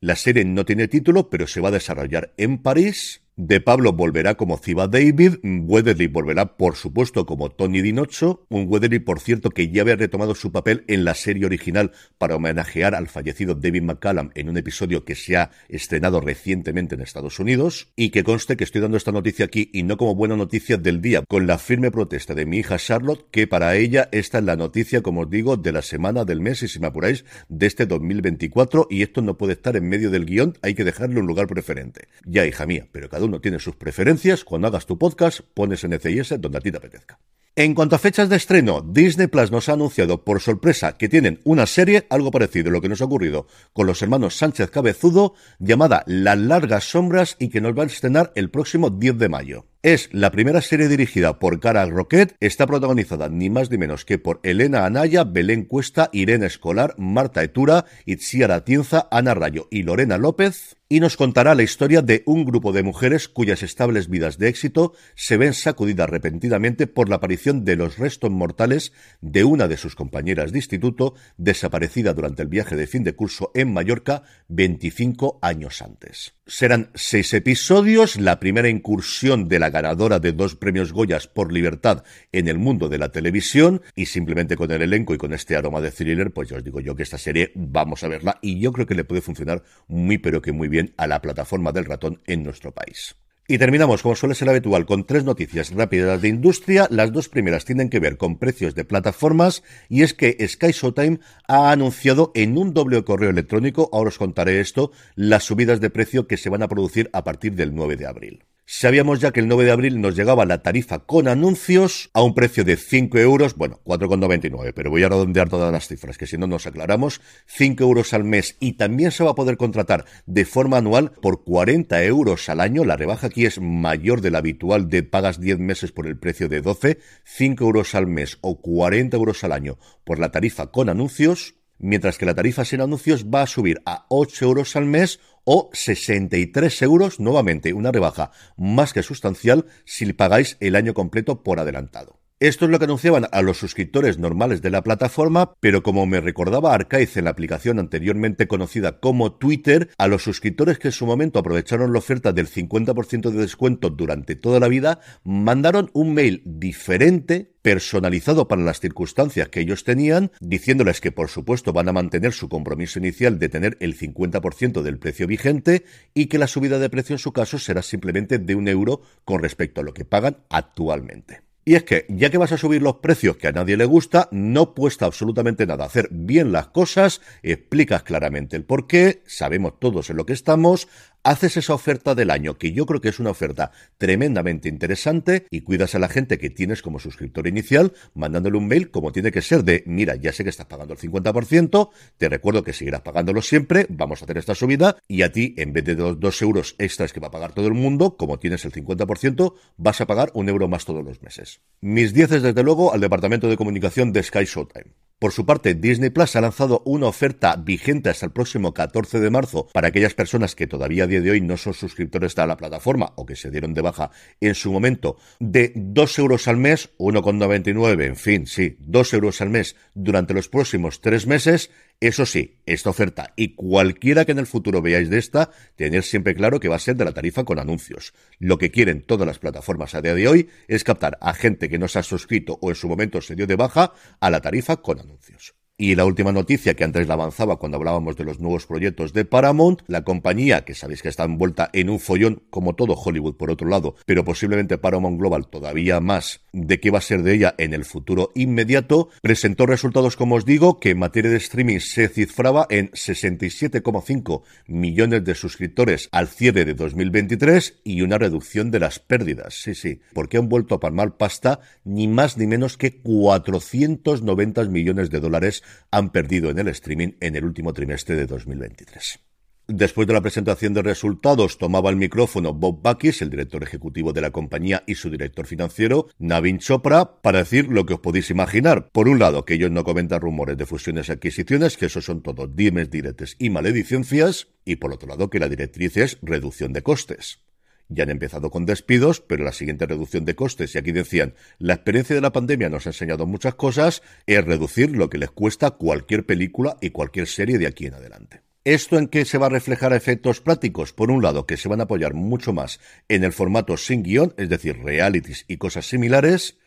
La 0.00 0.16
serie 0.16 0.44
no 0.44 0.64
tiene 0.64 0.88
título, 0.88 1.30
pero 1.30 1.46
se 1.46 1.60
va 1.60 1.68
a 1.68 1.72
desarrollar 1.72 2.34
en 2.36 2.58
París 2.58 3.22
de 3.36 3.60
Pablo 3.60 3.92
volverá 3.92 4.34
como 4.34 4.56
Ciba 4.56 4.88
David, 4.88 5.34
Weatherly 5.42 6.06
volverá 6.06 6.56
por 6.56 6.74
supuesto 6.76 7.26
como 7.26 7.50
Tony 7.50 7.82
Dinocho, 7.82 8.46
un 8.48 8.66
Weatherly 8.66 8.98
por 8.98 9.20
cierto 9.20 9.50
que 9.50 9.68
ya 9.68 9.82
había 9.82 9.96
retomado 9.96 10.34
su 10.34 10.52
papel 10.52 10.84
en 10.88 11.04
la 11.04 11.14
serie 11.14 11.44
original 11.44 11.92
para 12.16 12.36
homenajear 12.36 12.94
al 12.94 13.08
fallecido 13.08 13.54
David 13.54 13.82
McCallum 13.82 14.30
en 14.34 14.48
un 14.48 14.56
episodio 14.56 15.04
que 15.04 15.14
se 15.14 15.36
ha 15.36 15.50
estrenado 15.68 16.20
recientemente 16.20 16.94
en 16.94 17.02
Estados 17.02 17.38
Unidos, 17.38 17.92
y 17.94 18.10
que 18.10 18.24
conste 18.24 18.56
que 18.56 18.64
estoy 18.64 18.80
dando 18.80 18.96
esta 18.96 19.12
noticia 19.12 19.44
aquí 19.44 19.70
y 19.72 19.82
no 19.82 19.98
como 19.98 20.14
buena 20.14 20.36
noticia 20.36 20.78
del 20.78 21.02
día, 21.02 21.22
con 21.28 21.46
la 21.46 21.58
firme 21.58 21.90
protesta 21.90 22.34
de 22.34 22.46
mi 22.46 22.58
hija 22.58 22.78
Charlotte, 22.78 23.26
que 23.30 23.46
para 23.46 23.76
ella 23.76 24.08
esta 24.12 24.38
es 24.38 24.44
la 24.44 24.56
noticia, 24.56 25.02
como 25.02 25.22
os 25.22 25.30
digo, 25.30 25.58
de 25.58 25.72
la 25.72 25.82
semana, 25.82 26.24
del 26.24 26.40
mes, 26.40 26.62
y 26.62 26.68
si 26.68 26.80
me 26.80 26.86
apuráis, 26.86 27.26
de 27.48 27.66
este 27.66 27.84
2024, 27.84 28.86
y 28.88 29.02
esto 29.02 29.20
no 29.20 29.36
puede 29.36 29.52
estar 29.52 29.76
en 29.76 29.88
medio 29.88 30.10
del 30.10 30.24
guion, 30.24 30.56
hay 30.62 30.74
que 30.74 30.84
dejarle 30.84 31.20
un 31.20 31.26
lugar 31.26 31.46
preferente. 31.48 32.08
Ya, 32.24 32.46
hija 32.46 32.64
mía, 32.64 32.86
pero 32.92 33.10
cada 33.10 33.25
uno 33.26 33.40
tiene 33.40 33.58
sus 33.58 33.76
preferencias. 33.76 34.44
Cuando 34.44 34.68
hagas 34.68 34.86
tu 34.86 34.98
podcast, 34.98 35.40
pones 35.54 35.86
NCIS 35.86 36.40
donde 36.40 36.58
a 36.58 36.60
ti 36.60 36.70
te 36.70 36.78
apetezca. 36.78 37.18
En 37.58 37.74
cuanto 37.74 37.96
a 37.96 37.98
fechas 37.98 38.28
de 38.28 38.36
estreno, 38.36 38.82
Disney 38.82 39.28
Plus 39.28 39.50
nos 39.50 39.70
ha 39.70 39.72
anunciado 39.72 40.24
por 40.24 40.42
sorpresa 40.42 40.98
que 40.98 41.08
tienen 41.08 41.40
una 41.44 41.64
serie, 41.64 42.06
algo 42.10 42.30
parecido 42.30 42.68
a 42.68 42.72
lo 42.72 42.82
que 42.82 42.90
nos 42.90 43.00
ha 43.00 43.06
ocurrido 43.06 43.46
con 43.72 43.86
los 43.86 44.02
hermanos 44.02 44.36
Sánchez 44.36 44.70
Cabezudo, 44.70 45.32
llamada 45.58 46.04
Las 46.06 46.36
Largas 46.36 46.84
Sombras 46.84 47.36
y 47.38 47.48
que 47.48 47.62
nos 47.62 47.72
va 47.72 47.84
a 47.84 47.86
estrenar 47.86 48.30
el 48.34 48.50
próximo 48.50 48.90
10 48.90 49.16
de 49.16 49.28
mayo. 49.30 49.66
Es 49.86 50.08
la 50.10 50.32
primera 50.32 50.62
serie 50.62 50.88
dirigida 50.88 51.38
por 51.38 51.60
Cara 51.60 51.86
Roquette, 51.86 52.34
está 52.40 52.66
protagonizada 52.66 53.28
ni 53.28 53.50
más 53.50 53.70
ni 53.70 53.78
menos 53.78 54.04
que 54.04 54.18
por 54.18 54.40
Elena 54.42 54.84
Anaya, 54.84 55.22
Belén 55.22 55.62
Cuesta, 55.62 56.10
Irene 56.12 56.46
Escolar, 56.46 56.96
Marta 56.98 57.44
Etura, 57.44 57.84
Itziar 58.04 58.50
Atienza, 58.50 59.06
Ana 59.12 59.34
Rayo 59.34 59.68
y 59.70 59.84
Lorena 59.84 60.18
López, 60.18 60.76
y 60.88 60.98
nos 60.98 61.16
contará 61.16 61.54
la 61.54 61.62
historia 61.62 62.02
de 62.02 62.24
un 62.26 62.44
grupo 62.44 62.72
de 62.72 62.82
mujeres 62.82 63.28
cuyas 63.28 63.62
estables 63.62 64.08
vidas 64.08 64.38
de 64.38 64.48
éxito 64.48 64.92
se 65.14 65.36
ven 65.36 65.54
sacudidas 65.54 66.10
repentinamente 66.10 66.88
por 66.88 67.08
la 67.08 67.16
aparición 67.16 67.64
de 67.64 67.76
los 67.76 67.96
restos 67.96 68.32
mortales 68.32 68.92
de 69.20 69.44
una 69.44 69.68
de 69.68 69.76
sus 69.76 69.94
compañeras 69.94 70.50
de 70.50 70.58
instituto 70.58 71.14
desaparecida 71.36 72.12
durante 72.12 72.42
el 72.42 72.48
viaje 72.48 72.74
de 72.74 72.88
fin 72.88 73.04
de 73.04 73.14
curso 73.14 73.52
en 73.54 73.72
Mallorca 73.72 74.24
25 74.48 75.38
años 75.42 75.80
antes. 75.80 76.35
Serán 76.48 76.90
seis 76.94 77.34
episodios, 77.34 78.20
la 78.20 78.38
primera 78.38 78.68
incursión 78.68 79.48
de 79.48 79.58
la 79.58 79.70
ganadora 79.70 80.20
de 80.20 80.30
dos 80.30 80.54
premios 80.54 80.92
Goyas 80.92 81.26
por 81.26 81.52
libertad 81.52 82.04
en 82.30 82.46
el 82.46 82.56
mundo 82.56 82.88
de 82.88 82.98
la 82.98 83.10
televisión. 83.10 83.82
Y 83.96 84.06
simplemente 84.06 84.56
con 84.56 84.70
el 84.70 84.80
elenco 84.80 85.12
y 85.12 85.18
con 85.18 85.32
este 85.32 85.56
aroma 85.56 85.80
de 85.80 85.90
thriller, 85.90 86.32
pues 86.32 86.48
ya 86.48 86.58
os 86.58 86.62
digo 86.62 86.78
yo 86.78 86.94
que 86.94 87.02
esta 87.02 87.18
serie 87.18 87.50
vamos 87.56 88.04
a 88.04 88.08
verla. 88.08 88.38
Y 88.42 88.60
yo 88.60 88.72
creo 88.72 88.86
que 88.86 88.94
le 88.94 89.02
puede 89.02 89.22
funcionar 89.22 89.64
muy 89.88 90.18
pero 90.18 90.40
que 90.40 90.52
muy 90.52 90.68
bien 90.68 90.94
a 90.96 91.08
la 91.08 91.20
plataforma 91.20 91.72
del 91.72 91.84
ratón 91.84 92.22
en 92.26 92.44
nuestro 92.44 92.72
país. 92.72 93.16
Y 93.48 93.58
terminamos, 93.58 94.02
como 94.02 94.16
suele 94.16 94.34
ser 94.34 94.48
habitual, 94.48 94.86
con 94.86 95.06
tres 95.06 95.22
noticias 95.22 95.70
rápidas 95.70 96.20
de 96.20 96.28
industria. 96.28 96.88
Las 96.90 97.12
dos 97.12 97.28
primeras 97.28 97.64
tienen 97.64 97.90
que 97.90 98.00
ver 98.00 98.16
con 98.16 98.38
precios 98.38 98.74
de 98.74 98.84
plataformas 98.84 99.62
y 99.88 100.02
es 100.02 100.14
que 100.14 100.36
Sky 100.48 100.72
Showtime 100.72 101.20
ha 101.46 101.70
anunciado 101.70 102.32
en 102.34 102.58
un 102.58 102.74
doble 102.74 103.04
correo 103.04 103.30
electrónico, 103.30 103.88
ahora 103.92 104.08
os 104.08 104.18
contaré 104.18 104.58
esto, 104.58 104.90
las 105.14 105.44
subidas 105.44 105.80
de 105.80 105.90
precio 105.90 106.26
que 106.26 106.38
se 106.38 106.50
van 106.50 106.64
a 106.64 106.68
producir 106.68 107.08
a 107.12 107.22
partir 107.22 107.54
del 107.54 107.72
9 107.72 107.96
de 107.96 108.06
abril. 108.06 108.44
Sabíamos 108.68 109.20
ya 109.20 109.30
que 109.30 109.38
el 109.38 109.46
9 109.46 109.64
de 109.64 109.70
abril 109.70 110.00
nos 110.00 110.16
llegaba 110.16 110.44
la 110.44 110.60
tarifa 110.60 110.98
con 110.98 111.28
anuncios 111.28 112.10
a 112.14 112.22
un 112.22 112.34
precio 112.34 112.64
de 112.64 112.76
5 112.76 113.16
euros, 113.18 113.54
bueno, 113.54 113.80
4,99, 113.84 114.72
pero 114.74 114.90
voy 114.90 115.04
a 115.04 115.08
redondear 115.08 115.48
todas 115.48 115.70
las 115.70 115.86
cifras, 115.86 116.18
que 116.18 116.26
si 116.26 116.36
no 116.36 116.48
nos 116.48 116.66
aclaramos, 116.66 117.20
5 117.46 117.84
euros 117.84 118.12
al 118.12 118.24
mes 118.24 118.56
y 118.58 118.72
también 118.72 119.12
se 119.12 119.22
va 119.22 119.30
a 119.30 119.34
poder 119.36 119.56
contratar 119.56 120.04
de 120.26 120.44
forma 120.44 120.78
anual 120.78 121.12
por 121.22 121.44
40 121.44 122.02
euros 122.02 122.48
al 122.48 122.60
año. 122.60 122.84
La 122.84 122.96
rebaja 122.96 123.28
aquí 123.28 123.46
es 123.46 123.60
mayor 123.60 124.20
de 124.20 124.32
la 124.32 124.38
habitual 124.38 124.88
de 124.88 125.04
pagas 125.04 125.38
10 125.38 125.60
meses 125.60 125.92
por 125.92 126.08
el 126.08 126.18
precio 126.18 126.48
de 126.48 126.60
12, 126.60 126.98
5 127.22 127.62
euros 127.62 127.94
al 127.94 128.08
mes 128.08 128.38
o 128.40 128.60
40 128.60 129.16
euros 129.16 129.44
al 129.44 129.52
año 129.52 129.78
por 130.02 130.18
la 130.18 130.32
tarifa 130.32 130.72
con 130.72 130.88
anuncios 130.88 131.54
mientras 131.78 132.18
que 132.18 132.26
la 132.26 132.34
tarifa 132.34 132.64
sin 132.64 132.80
anuncios 132.80 133.26
va 133.26 133.42
a 133.42 133.46
subir 133.46 133.80
a 133.84 134.06
8 134.08 134.44
euros 134.44 134.76
al 134.76 134.86
mes 134.86 135.20
o 135.46 135.70
63 135.72 136.82
euros, 136.82 137.20
nuevamente 137.20 137.72
una 137.72 137.92
rebaja 137.92 138.32
más 138.56 138.92
que 138.92 139.04
sustancial 139.04 139.66
si 139.84 140.04
pagáis 140.12 140.56
el 140.60 140.74
año 140.74 140.92
completo 140.92 141.44
por 141.44 141.60
adelantado. 141.60 142.25
Esto 142.38 142.66
es 142.66 142.70
lo 142.70 142.78
que 142.78 142.84
anunciaban 142.84 143.28
a 143.32 143.40
los 143.40 143.56
suscriptores 143.56 144.18
normales 144.18 144.60
de 144.60 144.68
la 144.68 144.82
plataforma, 144.82 145.54
pero 145.58 145.82
como 145.82 146.04
me 146.04 146.20
recordaba 146.20 146.74
Arcaiz 146.74 147.16
en 147.16 147.24
la 147.24 147.30
aplicación 147.30 147.78
anteriormente 147.78 148.46
conocida 148.46 149.00
como 149.00 149.32
Twitter, 149.32 149.88
a 149.96 150.06
los 150.06 150.24
suscriptores 150.24 150.78
que 150.78 150.88
en 150.88 150.92
su 150.92 151.06
momento 151.06 151.38
aprovecharon 151.38 151.94
la 151.94 151.98
oferta 151.98 152.34
del 152.34 152.46
50% 152.46 153.30
de 153.30 153.40
descuento 153.40 153.88
durante 153.88 154.36
toda 154.36 154.60
la 154.60 154.68
vida, 154.68 155.00
mandaron 155.24 155.88
un 155.94 156.12
mail 156.12 156.42
diferente 156.44 157.54
personalizado 157.62 158.48
para 158.48 158.60
las 158.60 158.80
circunstancias 158.80 159.48
que 159.48 159.60
ellos 159.60 159.84
tenían, 159.84 160.30
diciéndoles 160.40 161.00
que 161.00 161.12
por 161.12 161.30
supuesto 161.30 161.72
van 161.72 161.88
a 161.88 161.94
mantener 161.94 162.34
su 162.34 162.50
compromiso 162.50 162.98
inicial 162.98 163.38
de 163.38 163.48
tener 163.48 163.78
el 163.80 163.98
50% 163.98 164.82
del 164.82 164.98
precio 164.98 165.26
vigente 165.26 165.86
y 166.12 166.26
que 166.26 166.36
la 166.36 166.48
subida 166.48 166.78
de 166.78 166.90
precio 166.90 167.14
en 167.14 167.18
su 167.18 167.32
caso 167.32 167.58
será 167.58 167.80
simplemente 167.80 168.38
de 168.38 168.54
un 168.54 168.68
euro 168.68 169.00
con 169.24 169.42
respecto 169.42 169.80
a 169.80 169.84
lo 169.84 169.94
que 169.94 170.04
pagan 170.04 170.36
actualmente. 170.50 171.45
Y 171.68 171.74
es 171.74 171.82
que, 171.82 172.06
ya 172.08 172.30
que 172.30 172.38
vas 172.38 172.52
a 172.52 172.58
subir 172.58 172.80
los 172.80 172.98
precios 172.98 173.38
que 173.38 173.48
a 173.48 173.52
nadie 173.52 173.76
le 173.76 173.86
gusta, 173.86 174.28
no 174.30 174.72
cuesta 174.72 175.04
absolutamente 175.04 175.66
nada 175.66 175.84
hacer 175.84 176.06
bien 176.12 176.52
las 176.52 176.68
cosas, 176.68 177.20
explicas 177.42 178.04
claramente 178.04 178.54
el 178.54 178.62
por 178.62 178.86
qué, 178.86 179.24
sabemos 179.26 179.80
todos 179.80 180.08
en 180.08 180.16
lo 180.16 180.26
que 180.26 180.32
estamos, 180.32 180.86
haces 181.26 181.56
esa 181.56 181.74
oferta 181.74 182.14
del 182.14 182.30
año, 182.30 182.56
que 182.56 182.72
yo 182.72 182.86
creo 182.86 183.00
que 183.00 183.08
es 183.08 183.18
una 183.18 183.30
oferta 183.30 183.72
tremendamente 183.98 184.68
interesante, 184.68 185.46
y 185.50 185.62
cuidas 185.62 185.96
a 185.96 185.98
la 185.98 186.08
gente 186.08 186.38
que 186.38 186.50
tienes 186.50 186.82
como 186.82 187.00
suscriptor 187.00 187.48
inicial, 187.48 187.92
mandándole 188.14 188.56
un 188.56 188.68
mail 188.68 188.92
como 188.92 189.10
tiene 189.10 189.32
que 189.32 189.42
ser 189.42 189.64
de, 189.64 189.82
mira, 189.86 190.14
ya 190.14 190.32
sé 190.32 190.44
que 190.44 190.50
estás 190.50 190.66
pagando 190.66 190.94
el 190.94 191.00
50%, 191.00 191.90
te 192.16 192.28
recuerdo 192.28 192.62
que 192.62 192.72
seguirás 192.72 193.00
pagándolo 193.00 193.42
siempre, 193.42 193.86
vamos 193.88 194.22
a 194.22 194.24
hacer 194.24 194.38
esta 194.38 194.54
subida, 194.54 194.96
y 195.08 195.22
a 195.22 195.32
ti, 195.32 195.54
en 195.58 195.72
vez 195.72 195.84
de 195.84 195.94
los 195.96 196.20
dos 196.20 196.40
euros 196.42 196.76
extras 196.78 197.12
que 197.12 197.20
va 197.20 197.26
a 197.26 197.32
pagar 197.32 197.52
todo 197.52 197.66
el 197.66 197.74
mundo, 197.74 198.16
como 198.16 198.38
tienes 198.38 198.64
el 198.64 198.72
50%, 198.72 199.54
vas 199.76 200.00
a 200.00 200.06
pagar 200.06 200.30
un 200.34 200.48
euro 200.48 200.68
más 200.68 200.84
todos 200.84 201.04
los 201.04 201.22
meses. 201.22 201.60
Mis 201.80 202.14
dieces, 202.14 202.42
desde 202.42 202.62
luego, 202.62 202.94
al 202.94 203.00
departamento 203.00 203.48
de 203.48 203.56
comunicación 203.56 204.12
de 204.12 204.22
Sky 204.22 204.44
Showtime. 204.44 205.05
Por 205.18 205.32
su 205.32 205.46
parte, 205.46 205.72
Disney 205.74 206.10
Plus 206.10 206.36
ha 206.36 206.42
lanzado 206.42 206.82
una 206.84 207.06
oferta 207.06 207.56
vigente 207.56 208.10
hasta 208.10 208.26
el 208.26 208.32
próximo 208.32 208.74
14 208.74 209.18
de 209.18 209.30
marzo 209.30 209.66
para 209.72 209.88
aquellas 209.88 210.12
personas 210.12 210.54
que 210.54 210.66
todavía 210.66 211.04
a 211.04 211.06
día 211.06 211.22
de 211.22 211.30
hoy 211.30 211.40
no 211.40 211.56
son 211.56 211.72
suscriptores 211.72 212.36
a 212.36 212.46
la 212.46 212.58
plataforma 212.58 213.14
o 213.16 213.24
que 213.24 213.34
se 213.34 213.50
dieron 213.50 213.72
de 213.72 213.80
baja 213.80 214.10
en 214.42 214.54
su 214.54 214.70
momento 214.70 215.16
de 215.40 215.72
2 215.74 216.18
euros 216.18 216.48
al 216.48 216.58
mes, 216.58 216.90
1,99, 216.98 218.04
en 218.04 218.16
fin, 218.16 218.46
sí, 218.46 218.76
2 218.80 219.14
euros 219.14 219.40
al 219.40 219.48
mes 219.48 219.74
durante 219.94 220.34
los 220.34 220.50
próximos 220.50 221.00
tres 221.00 221.26
meses 221.26 221.70
eso 222.00 222.26
sí, 222.26 222.58
esta 222.66 222.90
oferta 222.90 223.32
y 223.36 223.54
cualquiera 223.54 224.26
que 224.26 224.32
en 224.32 224.38
el 224.38 224.46
futuro 224.46 224.82
veáis 224.82 225.08
de 225.08 225.18
esta, 225.18 225.50
tener 225.76 226.02
siempre 226.02 226.34
claro 226.34 226.60
que 226.60 226.68
va 226.68 226.76
a 226.76 226.80
ser 226.80 226.96
de 226.96 227.06
la 227.06 227.12
tarifa 227.12 227.44
con 227.44 227.58
anuncios. 227.58 228.12
Lo 228.38 228.58
que 228.58 228.70
quieren 228.70 229.00
todas 229.00 229.26
las 229.26 229.38
plataformas 229.38 229.94
a 229.94 230.02
día 230.02 230.14
de 230.14 230.28
hoy 230.28 230.48
es 230.68 230.84
captar 230.84 231.16
a 231.22 231.32
gente 231.32 231.70
que 231.70 231.78
no 231.78 231.88
se 231.88 231.98
ha 231.98 232.02
suscrito 232.02 232.58
o 232.60 232.68
en 232.68 232.76
su 232.76 232.88
momento 232.88 233.22
se 233.22 233.34
dio 233.34 233.46
de 233.46 233.56
baja 233.56 233.94
a 234.20 234.30
la 234.30 234.42
tarifa 234.42 234.76
con 234.76 235.00
anuncios. 235.00 235.54
Y 235.78 235.94
la 235.94 236.06
última 236.06 236.32
noticia 236.32 236.72
que 236.72 236.84
antes 236.84 237.06
la 237.06 237.12
avanzaba 237.12 237.58
cuando 237.58 237.76
hablábamos 237.76 238.16
de 238.16 238.24
los 238.24 238.40
nuevos 238.40 238.64
proyectos 238.64 239.12
de 239.12 239.26
Paramount, 239.26 239.82
la 239.88 240.04
compañía, 240.04 240.64
que 240.64 240.72
sabéis 240.72 241.02
que 241.02 241.10
está 241.10 241.24
envuelta 241.24 241.68
en 241.74 241.90
un 241.90 242.00
follón, 242.00 242.44
como 242.48 242.74
todo 242.74 242.94
Hollywood 242.94 243.36
por 243.36 243.50
otro 243.50 243.68
lado, 243.68 243.94
pero 244.06 244.24
posiblemente 244.24 244.78
Paramount 244.78 245.18
Global 245.18 245.48
todavía 245.48 246.00
más 246.00 246.40
de 246.54 246.80
qué 246.80 246.90
va 246.90 246.96
a 246.96 247.02
ser 247.02 247.22
de 247.22 247.34
ella 247.34 247.54
en 247.58 247.74
el 247.74 247.84
futuro 247.84 248.32
inmediato, 248.34 249.10
presentó 249.20 249.66
resultados, 249.66 250.16
como 250.16 250.36
os 250.36 250.46
digo, 250.46 250.80
que 250.80 250.92
en 250.92 250.98
materia 250.98 251.30
de 251.30 251.36
streaming 251.36 251.80
se 251.80 252.08
cifraba 252.08 252.66
en 252.70 252.90
67,5 252.92 254.44
millones 254.68 255.24
de 255.24 255.34
suscriptores 255.34 256.08
al 256.10 256.28
cierre 256.28 256.64
de 256.64 256.72
2023 256.72 257.80
y 257.84 258.00
una 258.00 258.16
reducción 258.16 258.70
de 258.70 258.80
las 258.80 258.98
pérdidas. 258.98 259.52
Sí, 259.52 259.74
sí, 259.74 260.00
porque 260.14 260.38
han 260.38 260.48
vuelto 260.48 260.74
a 260.74 260.80
palmar 260.80 261.18
pasta 261.18 261.60
ni 261.84 262.08
más 262.08 262.38
ni 262.38 262.46
menos 262.46 262.78
que 262.78 263.02
490 263.02 264.64
millones 264.64 265.10
de 265.10 265.20
dólares 265.20 265.62
han 265.90 266.10
perdido 266.10 266.50
en 266.50 266.58
el 266.58 266.68
streaming 266.68 267.12
en 267.20 267.36
el 267.36 267.44
último 267.44 267.72
trimestre 267.72 268.16
de 268.16 268.26
2023. 268.26 269.20
Después 269.68 270.06
de 270.06 270.14
la 270.14 270.20
presentación 270.20 270.74
de 270.74 270.82
resultados, 270.82 271.58
tomaba 271.58 271.90
el 271.90 271.96
micrófono 271.96 272.54
Bob 272.54 272.82
Bakis, 272.82 273.20
el 273.20 273.30
director 273.30 273.64
ejecutivo 273.64 274.12
de 274.12 274.20
la 274.20 274.30
compañía, 274.30 274.84
y 274.86 274.94
su 274.94 275.10
director 275.10 275.44
financiero, 275.44 276.06
Navin 276.20 276.60
Chopra, 276.60 277.20
para 277.20 277.40
decir 277.40 277.66
lo 277.68 277.84
que 277.84 277.94
os 277.94 278.00
podéis 278.00 278.30
imaginar. 278.30 278.90
Por 278.92 279.08
un 279.08 279.18
lado, 279.18 279.44
que 279.44 279.54
ellos 279.54 279.72
no 279.72 279.82
comentan 279.82 280.20
rumores 280.20 280.56
de 280.56 280.66
fusiones 280.66 281.08
y 281.08 281.12
adquisiciones, 281.12 281.76
que 281.76 281.86
eso 281.86 282.00
son 282.00 282.22
todos 282.22 282.54
dimes, 282.54 282.92
diretes 282.92 283.34
y 283.40 283.50
maledicencias, 283.50 284.46
y 284.64 284.76
por 284.76 284.92
otro 284.92 285.08
lado, 285.08 285.30
que 285.30 285.40
la 285.40 285.48
directriz 285.48 285.96
es 285.96 286.18
reducción 286.22 286.72
de 286.72 286.82
costes. 286.82 287.40
Ya 287.88 288.02
han 288.02 288.10
empezado 288.10 288.50
con 288.50 288.66
despidos, 288.66 289.20
pero 289.20 289.44
la 289.44 289.52
siguiente 289.52 289.86
reducción 289.86 290.24
de 290.24 290.34
costes, 290.34 290.74
y 290.74 290.78
aquí 290.78 290.92
decían, 290.92 291.34
la 291.58 291.74
experiencia 291.74 292.16
de 292.16 292.22
la 292.22 292.32
pandemia 292.32 292.68
nos 292.68 292.86
ha 292.86 292.90
enseñado 292.90 293.26
muchas 293.26 293.54
cosas, 293.54 294.02
es 294.26 294.44
reducir 294.44 294.90
lo 294.96 295.08
que 295.08 295.18
les 295.18 295.30
cuesta 295.30 295.70
cualquier 295.70 296.26
película 296.26 296.76
y 296.80 296.90
cualquier 296.90 297.28
serie 297.28 297.58
de 297.58 297.66
aquí 297.66 297.86
en 297.86 297.94
adelante. 297.94 298.42
¿Esto 298.64 298.98
en 298.98 299.06
qué 299.06 299.24
se 299.24 299.38
va 299.38 299.46
a 299.46 299.50
reflejar 299.50 299.92
a 299.92 299.96
efectos 299.96 300.40
prácticos? 300.40 300.92
Por 300.92 301.12
un 301.12 301.22
lado, 301.22 301.46
que 301.46 301.56
se 301.56 301.68
van 301.68 301.78
a 301.78 301.84
apoyar 301.84 302.14
mucho 302.14 302.52
más 302.52 302.80
en 303.08 303.22
el 303.22 303.32
formato 303.32 303.76
sin 303.76 304.02
guion, 304.02 304.34
es 304.36 304.48
decir, 304.48 304.82
realities 304.82 305.44
y 305.46 305.58
cosas 305.58 305.86
similares, 305.86 306.58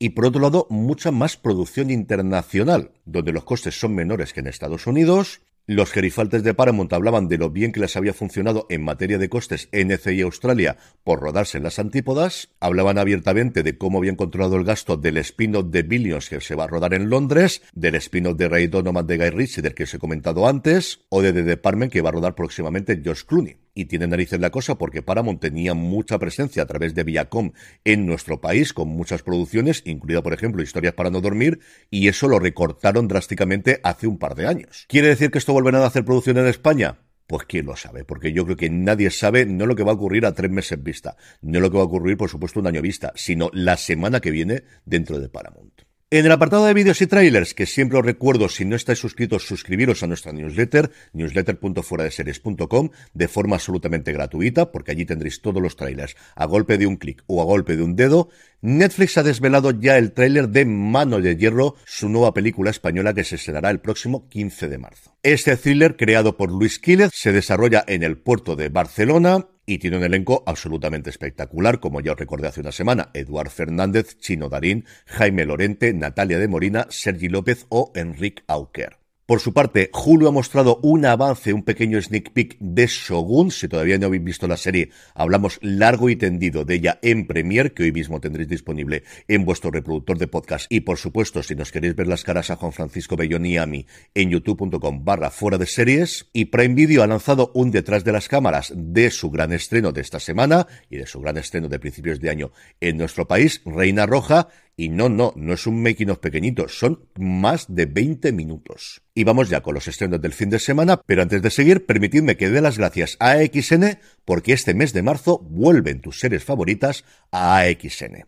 y 0.00 0.10
por 0.10 0.26
otro 0.26 0.40
lado, 0.40 0.66
mucha 0.70 1.12
más 1.12 1.36
producción 1.36 1.92
internacional, 1.92 2.90
donde 3.04 3.30
los 3.30 3.44
costes 3.44 3.78
son 3.78 3.94
menores 3.94 4.32
que 4.32 4.40
en 4.40 4.48
Estados 4.48 4.88
Unidos, 4.88 5.42
los 5.66 5.90
gerifaltes 5.92 6.42
de 6.42 6.52
Paramount 6.52 6.92
hablaban 6.92 7.28
de 7.28 7.38
lo 7.38 7.48
bien 7.48 7.72
que 7.72 7.80
les 7.80 7.96
había 7.96 8.12
funcionado 8.12 8.66
en 8.68 8.84
materia 8.84 9.16
de 9.16 9.30
costes 9.30 9.70
NCI 9.72 10.20
Australia 10.20 10.76
por 11.04 11.20
rodarse 11.20 11.56
en 11.56 11.64
las 11.64 11.78
antípodas, 11.78 12.50
hablaban 12.60 12.98
abiertamente 12.98 13.62
de 13.62 13.78
cómo 13.78 13.98
habían 13.98 14.16
controlado 14.16 14.56
el 14.56 14.64
gasto 14.64 14.98
del 14.98 15.16
spin-off 15.18 15.70
de 15.70 15.82
Billions 15.82 16.28
que 16.28 16.40
se 16.42 16.54
va 16.54 16.64
a 16.64 16.68
rodar 16.68 16.92
en 16.92 17.08
Londres, 17.08 17.62
del 17.72 17.94
spin-off 17.94 18.36
de 18.36 18.48
Ray 18.48 18.66
Donovan 18.66 19.06
de 19.06 19.16
Guy 19.16 19.30
Ritchie 19.30 19.62
del 19.62 19.74
que 19.74 19.84
os 19.84 19.94
he 19.94 19.98
comentado 19.98 20.46
antes, 20.46 21.00
o 21.08 21.22
de 21.22 21.32
The 21.32 21.44
Department 21.44 21.90
que 21.90 22.02
va 22.02 22.10
a 22.10 22.12
rodar 22.12 22.34
próximamente 22.34 23.00
Josh 23.02 23.22
Clooney 23.24 23.63
y 23.74 23.86
tiene 23.86 24.06
narices 24.06 24.40
la 24.40 24.50
cosa 24.50 24.76
porque 24.76 25.02
Paramount 25.02 25.40
tenía 25.40 25.74
mucha 25.74 26.18
presencia 26.18 26.62
a 26.62 26.66
través 26.66 26.94
de 26.94 27.04
Viacom 27.04 27.52
en 27.84 28.06
nuestro 28.06 28.40
país 28.40 28.72
con 28.72 28.88
muchas 28.88 29.22
producciones, 29.22 29.82
incluida 29.84 30.22
por 30.22 30.32
ejemplo 30.32 30.62
Historias 30.62 30.94
para 30.94 31.10
no 31.10 31.20
dormir, 31.20 31.60
y 31.90 32.08
eso 32.08 32.28
lo 32.28 32.38
recortaron 32.38 33.08
drásticamente 33.08 33.80
hace 33.82 34.06
un 34.06 34.18
par 34.18 34.34
de 34.34 34.46
años. 34.46 34.86
¿Quiere 34.88 35.08
decir 35.08 35.30
que 35.30 35.38
esto 35.38 35.52
volverá 35.52 35.82
a 35.82 35.86
hacer 35.86 36.04
producción 36.04 36.38
en 36.38 36.46
España? 36.46 36.98
Pues 37.26 37.46
quién 37.46 37.64
lo 37.64 37.74
sabe, 37.74 38.04
porque 38.04 38.32
yo 38.32 38.44
creo 38.44 38.56
que 38.56 38.68
nadie 38.68 39.10
sabe 39.10 39.46
no 39.46 39.64
lo 39.64 39.74
que 39.74 39.82
va 39.82 39.92
a 39.92 39.94
ocurrir 39.94 40.26
a 40.26 40.34
tres 40.34 40.50
meses 40.50 40.82
vista, 40.82 41.16
no 41.40 41.58
lo 41.58 41.70
que 41.70 41.78
va 41.78 41.82
a 41.82 41.86
ocurrir, 41.86 42.18
por 42.18 42.28
supuesto, 42.28 42.60
un 42.60 42.66
año 42.66 42.82
vista, 42.82 43.12
sino 43.14 43.50
la 43.54 43.78
semana 43.78 44.20
que 44.20 44.30
viene 44.30 44.64
dentro 44.84 45.18
de 45.18 45.30
Paramount. 45.30 45.83
En 46.10 46.26
el 46.26 46.32
apartado 46.32 46.66
de 46.66 46.74
vídeos 46.74 47.00
y 47.00 47.06
trailers, 47.06 47.54
que 47.54 47.66
siempre 47.66 47.98
os 47.98 48.04
recuerdo, 48.04 48.48
si 48.48 48.64
no 48.64 48.76
estáis 48.76 48.98
suscritos, 48.98 49.46
suscribiros 49.46 50.02
a 50.02 50.06
nuestra 50.06 50.32
newsletter, 50.32 50.90
newsletter.fueradeseries.com, 51.14 52.90
de 53.14 53.28
forma 53.28 53.56
absolutamente 53.56 54.12
gratuita, 54.12 54.70
porque 54.70 54.92
allí 54.92 55.06
tendréis 55.06 55.40
todos 55.40 55.62
los 55.62 55.76
trailers 55.76 56.14
a 56.36 56.44
golpe 56.44 56.78
de 56.78 56.86
un 56.86 56.96
clic 56.96 57.24
o 57.26 57.40
a 57.40 57.46
golpe 57.46 57.74
de 57.74 57.82
un 57.82 57.96
dedo. 57.96 58.28
Netflix 58.60 59.16
ha 59.18 59.22
desvelado 59.22 59.70
ya 59.72 59.96
el 59.96 60.12
tráiler 60.12 60.50
de 60.50 60.66
Mano 60.66 61.20
de 61.20 61.36
Hierro, 61.36 61.74
su 61.86 62.08
nueva 62.08 62.34
película 62.34 62.70
española 62.70 63.14
que 63.14 63.24
se 63.24 63.36
estrenará 63.36 63.70
el 63.70 63.80
próximo 63.80 64.28
15 64.28 64.68
de 64.68 64.78
marzo. 64.78 65.16
Este 65.22 65.56
thriller, 65.56 65.96
creado 65.96 66.36
por 66.36 66.52
Luis 66.52 66.78
Quílez, 66.78 67.12
se 67.14 67.32
desarrolla 67.32 67.82
en 67.88 68.02
el 68.02 68.18
puerto 68.18 68.56
de 68.56 68.68
Barcelona, 68.68 69.48
y 69.66 69.78
tiene 69.78 69.96
un 69.96 70.04
elenco 70.04 70.42
absolutamente 70.46 71.10
espectacular, 71.10 71.80
como 71.80 72.00
ya 72.00 72.12
os 72.12 72.18
recordé 72.18 72.48
hace 72.48 72.60
una 72.60 72.72
semana, 72.72 73.10
Eduard 73.14 73.50
Fernández, 73.50 74.18
Chino 74.18 74.48
Darín, 74.48 74.84
Jaime 75.06 75.44
Lorente, 75.44 75.92
Natalia 75.94 76.38
de 76.38 76.48
Morina, 76.48 76.86
Sergi 76.90 77.28
López 77.28 77.66
o 77.68 77.92
Enrique 77.94 78.42
Auker. 78.46 79.03
Por 79.26 79.40
su 79.40 79.54
parte, 79.54 79.90
Hulu 79.90 80.28
ha 80.28 80.32
mostrado 80.32 80.80
un 80.82 81.06
avance, 81.06 81.54
un 81.54 81.62
pequeño 81.62 81.98
sneak 81.98 82.32
peek 82.32 82.58
de 82.60 82.86
Shogun. 82.86 83.50
Si 83.50 83.68
todavía 83.68 83.96
no 83.96 84.04
habéis 84.04 84.22
visto 84.22 84.46
la 84.46 84.58
serie, 84.58 84.90
hablamos 85.14 85.58
largo 85.62 86.10
y 86.10 86.16
tendido 86.16 86.66
de 86.66 86.74
ella 86.74 86.98
en 87.00 87.26
Premiere, 87.26 87.72
que 87.72 87.84
hoy 87.84 87.92
mismo 87.92 88.20
tendréis 88.20 88.50
disponible 88.50 89.02
en 89.26 89.46
vuestro 89.46 89.70
reproductor 89.70 90.18
de 90.18 90.26
podcast. 90.26 90.66
Y 90.68 90.80
por 90.80 90.98
supuesto, 90.98 91.42
si 91.42 91.54
nos 91.54 91.72
queréis 91.72 91.96
ver 91.96 92.06
las 92.06 92.22
caras 92.22 92.50
a 92.50 92.56
Juan 92.56 92.74
Francisco 92.74 93.16
Belloni 93.16 93.52
y 93.52 93.56
a 93.56 93.64
mí 93.64 93.86
en 94.14 94.28
youtube.com 94.28 95.06
barra 95.06 95.30
fuera 95.30 95.56
de 95.56 95.64
series. 95.64 96.28
Y 96.34 96.44
Prime 96.44 96.74
Video 96.74 97.02
ha 97.02 97.06
lanzado 97.06 97.50
un 97.54 97.70
detrás 97.70 98.04
de 98.04 98.12
las 98.12 98.28
cámaras 98.28 98.74
de 98.76 99.10
su 99.10 99.30
gran 99.30 99.54
estreno 99.54 99.92
de 99.92 100.02
esta 100.02 100.20
semana 100.20 100.66
y 100.90 100.98
de 100.98 101.06
su 101.06 101.22
gran 101.22 101.38
estreno 101.38 101.68
de 101.68 101.78
principios 101.78 102.20
de 102.20 102.28
año 102.28 102.52
en 102.78 102.98
nuestro 102.98 103.26
país, 103.26 103.62
Reina 103.64 104.04
Roja, 104.04 104.48
y 104.76 104.88
no, 104.88 105.08
no, 105.08 105.32
no 105.36 105.52
es 105.54 105.66
un 105.66 105.82
making 105.82 106.10
of 106.10 106.18
pequeñito, 106.18 106.68
son 106.68 107.06
más 107.16 107.66
de 107.68 107.86
20 107.86 108.32
minutos. 108.32 109.02
Y 109.14 109.24
vamos 109.24 109.48
ya 109.48 109.62
con 109.62 109.74
los 109.74 109.86
estrenos 109.86 110.20
del 110.20 110.32
fin 110.32 110.50
de 110.50 110.58
semana, 110.58 111.00
pero 111.06 111.22
antes 111.22 111.42
de 111.42 111.50
seguir, 111.50 111.86
permitidme 111.86 112.36
que 112.36 112.50
dé 112.50 112.60
las 112.60 112.78
gracias 112.78 113.16
a 113.20 113.32
AXN 113.32 113.98
porque 114.24 114.52
este 114.52 114.74
mes 114.74 114.92
de 114.92 115.02
marzo 115.02 115.38
vuelven 115.38 116.00
tus 116.00 116.18
series 116.18 116.44
favoritas 116.44 117.04
a 117.30 117.58
AXN. 117.58 118.26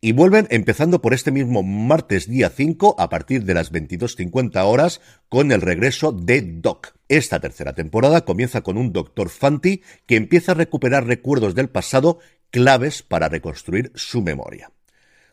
Y 0.00 0.12
vuelven 0.12 0.46
empezando 0.50 1.02
por 1.02 1.12
este 1.12 1.32
mismo 1.32 1.64
martes 1.64 2.28
día 2.28 2.50
5 2.50 2.96
a 2.98 3.08
partir 3.08 3.44
de 3.44 3.54
las 3.54 3.72
22.50 3.72 4.62
horas 4.64 5.00
con 5.28 5.50
el 5.50 5.60
regreso 5.60 6.12
de 6.12 6.42
Doc. 6.42 6.94
Esta 7.08 7.40
tercera 7.40 7.72
temporada 7.72 8.24
comienza 8.24 8.60
con 8.60 8.78
un 8.78 8.92
Doctor 8.92 9.28
Fanti 9.28 9.82
que 10.06 10.14
empieza 10.14 10.52
a 10.52 10.54
recuperar 10.54 11.06
recuerdos 11.06 11.56
del 11.56 11.68
pasado 11.68 12.20
claves 12.50 13.02
para 13.02 13.28
reconstruir 13.28 13.90
su 13.96 14.22
memoria. 14.22 14.70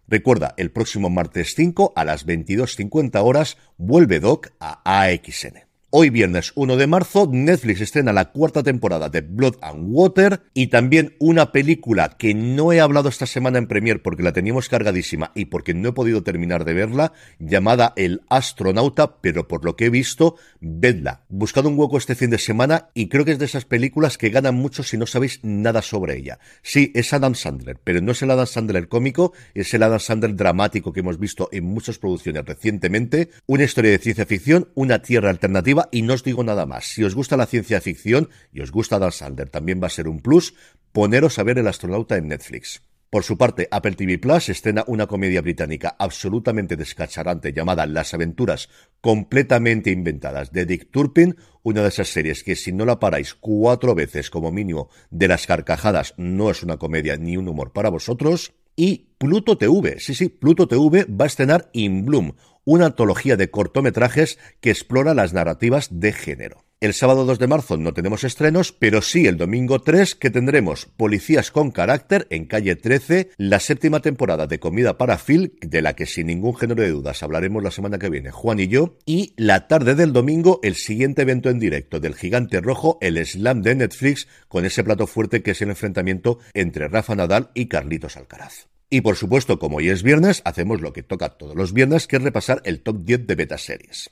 Recuerda, 0.07 0.53
el 0.57 0.71
próximo 0.71 1.09
martes 1.09 1.53
5 1.55 1.93
a 1.95 2.05
las 2.05 2.27
22.50 2.27 3.23
horas 3.23 3.57
vuelve 3.77 4.19
Doc 4.19 4.49
a 4.59 4.81
AXN. 4.83 5.65
Hoy 5.97 6.09
viernes 6.09 6.51
1 6.55 6.75
de 6.75 6.87
marzo, 6.87 7.29
Netflix 7.31 7.79
estrena 7.79 8.11
la 8.11 8.33
cuarta 8.33 8.63
temporada 8.63 9.07
de 9.07 9.21
Blood 9.21 9.55
and 9.61 9.87
Water 9.95 10.41
y 10.53 10.67
también 10.67 11.15
una 11.19 11.53
película 11.53 12.17
que 12.17 12.33
no 12.33 12.73
he 12.73 12.81
hablado 12.81 13.07
esta 13.07 13.25
semana 13.25 13.59
en 13.59 13.67
Premiere 13.67 14.01
porque 14.01 14.21
la 14.21 14.33
teníamos 14.33 14.67
cargadísima 14.67 15.31
y 15.35 15.45
porque 15.45 15.73
no 15.73 15.87
he 15.87 15.93
podido 15.93 16.21
terminar 16.21 16.65
de 16.65 16.73
verla, 16.73 17.13
llamada 17.39 17.93
El 17.95 18.23
astronauta, 18.27 19.21
pero 19.21 19.47
por 19.47 19.63
lo 19.63 19.77
que 19.77 19.85
he 19.85 19.89
visto, 19.89 20.35
vedla. 20.59 21.23
Buscado 21.29 21.69
un 21.69 21.79
hueco 21.79 21.97
este 21.97 22.15
fin 22.15 22.29
de 22.29 22.39
semana 22.39 22.89
y 22.93 23.07
creo 23.07 23.23
que 23.23 23.31
es 23.31 23.39
de 23.39 23.45
esas 23.45 23.63
películas 23.63 24.17
que 24.17 24.31
ganan 24.31 24.55
mucho 24.55 24.83
si 24.83 24.97
no 24.97 25.05
sabéis 25.05 25.39
nada 25.43 25.81
sobre 25.81 26.17
ella. 26.17 26.39
Sí, 26.61 26.91
es 26.93 27.13
Adam 27.13 27.35
Sandler, 27.35 27.79
pero 27.81 28.01
no 28.01 28.11
es 28.11 28.21
el 28.21 28.31
Adam 28.31 28.47
Sandler 28.47 28.89
cómico, 28.89 29.31
es 29.53 29.73
el 29.73 29.81
Adam 29.81 30.01
Sandler 30.01 30.35
dramático 30.35 30.91
que 30.91 30.99
hemos 30.99 31.19
visto 31.19 31.47
en 31.53 31.63
muchas 31.63 31.99
producciones 31.99 32.43
recientemente, 32.43 33.29
una 33.45 33.63
historia 33.63 33.91
de 33.91 33.99
ciencia 33.99 34.25
ficción, 34.25 34.67
una 34.75 35.01
tierra 35.01 35.29
alternativa 35.29 35.84
y 35.91 36.01
no 36.01 36.13
os 36.13 36.23
digo 36.23 36.43
nada 36.43 36.65
más. 36.65 36.85
Si 36.85 37.03
os 37.03 37.15
gusta 37.15 37.37
la 37.37 37.45
ciencia 37.45 37.81
ficción 37.81 38.29
y 38.51 38.61
os 38.61 38.71
gusta 38.71 38.99
Dan 38.99 39.11
Sander, 39.11 39.49
también 39.49 39.81
va 39.81 39.87
a 39.87 39.91
ser 39.91 40.07
un 40.07 40.21
plus 40.21 40.53
poneros 40.91 41.39
a 41.39 41.43
ver 41.43 41.57
El 41.57 41.67
astronauta 41.67 42.17
en 42.17 42.27
Netflix. 42.27 42.81
Por 43.09 43.23
su 43.23 43.37
parte, 43.37 43.67
Apple 43.71 43.93
TV 43.93 44.17
Plus 44.17 44.49
estrena 44.49 44.83
una 44.87 45.07
comedia 45.07 45.41
británica 45.41 45.95
absolutamente 45.97 46.75
descacharante 46.75 47.53
llamada 47.53 47.85
Las 47.85 48.13
aventuras 48.13 48.67
completamente 48.99 49.91
inventadas 49.91 50.51
de 50.51 50.65
Dick 50.65 50.91
Turpin, 50.91 51.37
una 51.63 51.81
de 51.81 51.87
esas 51.87 52.09
series 52.09 52.43
que 52.43 52.57
si 52.57 52.73
no 52.73 52.85
la 52.85 52.99
paráis 52.99 53.33
cuatro 53.33 53.95
veces 53.95 54.29
como 54.29 54.51
mínimo 54.51 54.89
de 55.11 55.29
las 55.29 55.47
carcajadas 55.47 56.13
no 56.17 56.51
es 56.51 56.61
una 56.61 56.75
comedia 56.75 57.15
ni 57.15 57.37
un 57.37 57.47
humor 57.47 57.71
para 57.71 57.89
vosotros. 57.89 58.53
Y 58.75 59.11
Pluto 59.17 59.57
TV, 59.57 59.99
sí, 59.99 60.13
sí, 60.13 60.27
Pluto 60.27 60.67
TV 60.67 61.05
va 61.05 61.23
a 61.23 61.27
estrenar 61.27 61.69
In 61.71 62.03
Bloom, 62.03 62.33
una 62.65 62.87
antología 62.87 63.37
de 63.37 63.49
cortometrajes 63.49 64.37
que 64.59 64.71
explora 64.71 65.13
las 65.13 65.33
narrativas 65.33 65.87
de 65.91 66.11
género. 66.11 66.65
El 66.81 66.93
sábado 66.93 67.25
2 67.25 67.39
de 67.39 67.47
marzo 67.47 67.77
no 67.77 67.93
tenemos 67.93 68.25
estrenos, 68.25 68.73
pero 68.73 69.01
sí 69.01 69.27
el 69.27 69.37
domingo 69.37 69.81
3 69.81 70.13
que 70.15 70.29
tendremos 70.29 70.85
Policías 70.85 71.49
con 71.49 71.71
Carácter 71.71 72.27
en 72.29 72.45
calle 72.45 72.75
13, 72.75 73.31
la 73.37 73.61
séptima 73.61 74.01
temporada 74.01 74.45
de 74.45 74.59
Comida 74.59 74.97
para 74.97 75.17
Phil, 75.17 75.57
de 75.61 75.81
la 75.81 75.95
que 75.95 76.05
sin 76.05 76.27
ningún 76.27 76.55
género 76.55 76.83
de 76.83 76.91
dudas 76.91 77.23
hablaremos 77.23 77.63
la 77.63 77.71
semana 77.71 77.97
que 77.97 78.09
viene 78.09 78.29
Juan 78.29 78.59
y 78.59 78.67
yo, 78.67 78.97
y 79.05 79.33
la 79.37 79.67
tarde 79.67 79.95
del 79.95 80.11
domingo 80.11 80.59
el 80.63 80.75
siguiente 80.75 81.21
evento 81.21 81.49
en 81.49 81.59
directo 81.59 82.01
del 82.01 82.13
Gigante 82.13 82.59
Rojo, 82.59 82.97
el 82.99 83.25
Slam 83.25 83.61
de 83.61 83.75
Netflix, 83.75 84.27
con 84.49 84.65
ese 84.65 84.83
plato 84.83 85.07
fuerte 85.07 85.41
que 85.41 85.51
es 85.51 85.61
el 85.61 85.69
enfrentamiento 85.69 86.39
entre 86.53 86.89
Rafa 86.89 87.15
Nadal 87.15 87.51
y 87.53 87.67
Carlitos 87.67 88.17
Alcaraz. 88.17 88.67
Y 88.89 89.01
por 89.01 89.15
supuesto, 89.15 89.59
como 89.59 89.77
hoy 89.77 89.89
es 89.89 90.03
viernes, 90.03 90.41
hacemos 90.45 90.81
lo 90.81 90.93
que 90.93 91.03
toca 91.03 91.29
todos 91.29 91.55
los 91.55 91.73
viernes, 91.73 92.07
que 92.07 92.17
es 92.17 92.21
repasar 92.21 92.61
el 92.65 92.81
top 92.81 93.03
10 93.03 93.27
de 93.27 93.35
beta 93.35 93.57
series. 93.57 94.11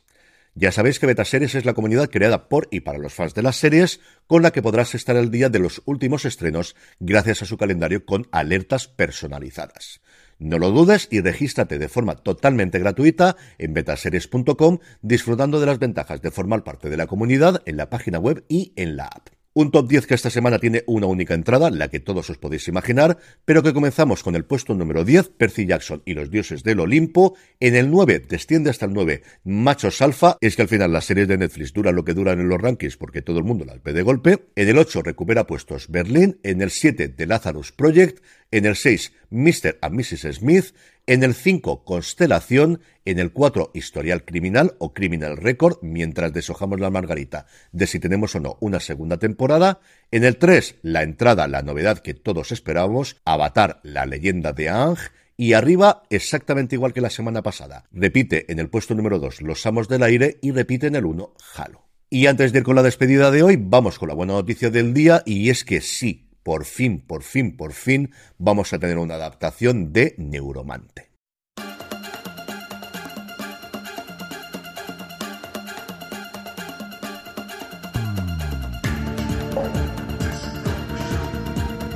Ya 0.55 0.71
sabéis 0.71 0.99
que 0.99 1.07
Beta 1.07 1.25
Series 1.25 1.55
es 1.55 1.65
la 1.65 1.73
comunidad 1.73 2.11
creada 2.11 2.47
por 2.47 2.67
y 2.69 2.81
para 2.81 2.99
los 2.99 3.13
fans 3.13 3.33
de 3.33 3.41
las 3.41 3.55
series, 3.55 3.99
con 4.27 4.43
la 4.43 4.51
que 4.51 4.61
podrás 4.61 4.93
estar 4.93 5.17
al 5.17 5.31
día 5.31 5.49
de 5.49 5.57
los 5.57 5.81
últimos 5.85 6.25
estrenos 6.25 6.75
gracias 6.99 7.41
a 7.41 7.45
su 7.45 7.57
calendario 7.57 8.05
con 8.05 8.27
alertas 8.31 8.87
personalizadas. 8.87 10.01
No 10.37 10.59
lo 10.59 10.69
dudes 10.69 11.07
y 11.09 11.21
regístrate 11.21 11.79
de 11.79 11.89
forma 11.89 12.17
totalmente 12.17 12.77
gratuita 12.77 13.35
en 13.57 13.73
betaseries.com, 13.73 14.77
disfrutando 15.01 15.59
de 15.59 15.65
las 15.65 15.79
ventajas 15.79 16.21
de 16.21 16.29
formar 16.29 16.63
parte 16.63 16.89
de 16.89 16.97
la 16.97 17.07
comunidad 17.07 17.63
en 17.65 17.77
la 17.77 17.89
página 17.89 18.19
web 18.19 18.45
y 18.47 18.73
en 18.75 18.95
la 18.95 19.05
app. 19.05 19.29
Un 19.55 19.69
top 19.69 19.87
10 19.87 20.07
que 20.07 20.15
esta 20.15 20.31
semana 20.31 20.57
tiene 20.57 20.83
una 20.87 21.05
única 21.05 21.35
entrada, 21.35 21.69
la 21.69 21.87
que 21.87 21.99
todos 21.99 22.27
os 22.31 22.39
podéis 22.39 22.67
imaginar, 22.67 23.19
pero 23.45 23.61
que 23.61 23.71
comenzamos 23.71 24.23
con 24.23 24.35
el 24.35 24.45
puesto 24.45 24.73
número 24.73 25.05
10, 25.05 25.29
Percy 25.37 25.67
Jackson 25.67 26.01
y 26.05 26.15
los 26.15 26.31
dioses 26.31 26.63
del 26.63 26.79
Olimpo. 26.79 27.35
En 27.59 27.75
el 27.75 27.91
9, 27.91 28.23
desciende 28.27 28.71
hasta 28.71 28.87
el 28.87 28.93
9, 28.93 29.21
Machos 29.43 30.01
Alfa. 30.01 30.37
Es 30.41 30.55
que 30.55 30.63
al 30.63 30.69
final 30.69 30.91
las 30.91 31.05
series 31.05 31.27
de 31.27 31.37
Netflix 31.37 31.71
duran 31.71 31.93
lo 31.93 32.03
que 32.03 32.15
duran 32.15 32.39
en 32.39 32.49
los 32.49 32.59
rankings 32.59 32.97
porque 32.97 33.21
todo 33.21 33.37
el 33.37 33.43
mundo 33.43 33.63
las 33.63 33.83
ve 33.83 33.93
de 33.93 34.01
golpe. 34.01 34.43
En 34.55 34.69
el 34.69 34.79
8, 34.79 35.03
recupera 35.03 35.45
puestos 35.45 35.87
Berlín. 35.87 36.39
En 36.41 36.63
el 36.63 36.71
7, 36.71 37.09
The 37.09 37.27
Lazarus 37.27 37.71
Project. 37.73 38.23
En 38.49 38.65
el 38.65 38.75
6, 38.75 39.13
Mr. 39.29 39.77
and 39.81 39.95
Mrs. 39.95 40.37
Smith. 40.37 40.73
En 41.05 41.21
el 41.23 41.33
5, 41.33 41.83
Constelación. 41.83 42.79
En 43.03 43.19
el 43.19 43.33
4, 43.33 43.71
Historial 43.73 44.23
Criminal 44.23 44.75
o 44.79 44.93
Criminal 44.93 45.35
Record, 45.35 45.79
mientras 45.81 46.31
deshojamos 46.31 46.79
la 46.79 46.89
margarita 46.89 47.45
de 47.73 47.87
si 47.87 47.99
tenemos 47.99 48.33
o 48.35 48.39
no 48.39 48.57
una 48.61 48.79
segunda 48.79 49.17
temporada. 49.17 49.81
En 50.11 50.23
el 50.23 50.37
3, 50.37 50.75
la 50.81 51.03
entrada, 51.03 51.49
la 51.49 51.61
novedad 51.61 51.99
que 51.99 52.13
todos 52.13 52.53
esperábamos, 52.53 53.17
Avatar, 53.25 53.81
la 53.83 54.05
leyenda 54.05 54.53
de 54.53 54.69
Ang. 54.69 54.97
Y 55.35 55.51
arriba, 55.51 56.03
exactamente 56.09 56.75
igual 56.75 56.93
que 56.93 57.01
la 57.01 57.09
semana 57.09 57.43
pasada. 57.43 57.83
Repite 57.91 58.49
en 58.49 58.59
el 58.59 58.69
puesto 58.69 58.95
número 58.95 59.19
2 59.19 59.41
Los 59.41 59.65
Amos 59.65 59.89
del 59.89 60.03
Aire 60.03 60.37
y 60.41 60.51
repite 60.51 60.87
en 60.87 60.95
el 60.95 61.05
1 61.05 61.33
Halo. 61.55 61.83
Y 62.09 62.27
antes 62.27 62.53
de 62.53 62.59
ir 62.59 62.63
con 62.63 62.75
la 62.75 62.83
despedida 62.83 63.29
de 63.29 63.43
hoy, 63.43 63.57
vamos 63.59 63.99
con 63.99 64.07
la 64.07 64.15
buena 64.15 64.33
noticia 64.33 64.69
del 64.69 64.93
día 64.93 65.21
y 65.25 65.49
es 65.49 65.65
que 65.65 65.81
sí, 65.81 66.22
por 66.43 66.65
fin, 66.65 67.01
por 67.01 67.23
fin, 67.23 67.57
por 67.57 67.73
fin, 67.73 68.11
vamos 68.37 68.73
a 68.73 68.79
tener 68.79 68.97
una 68.97 69.15
adaptación 69.15 69.93
de 69.93 70.15
Neuromante. 70.17 71.13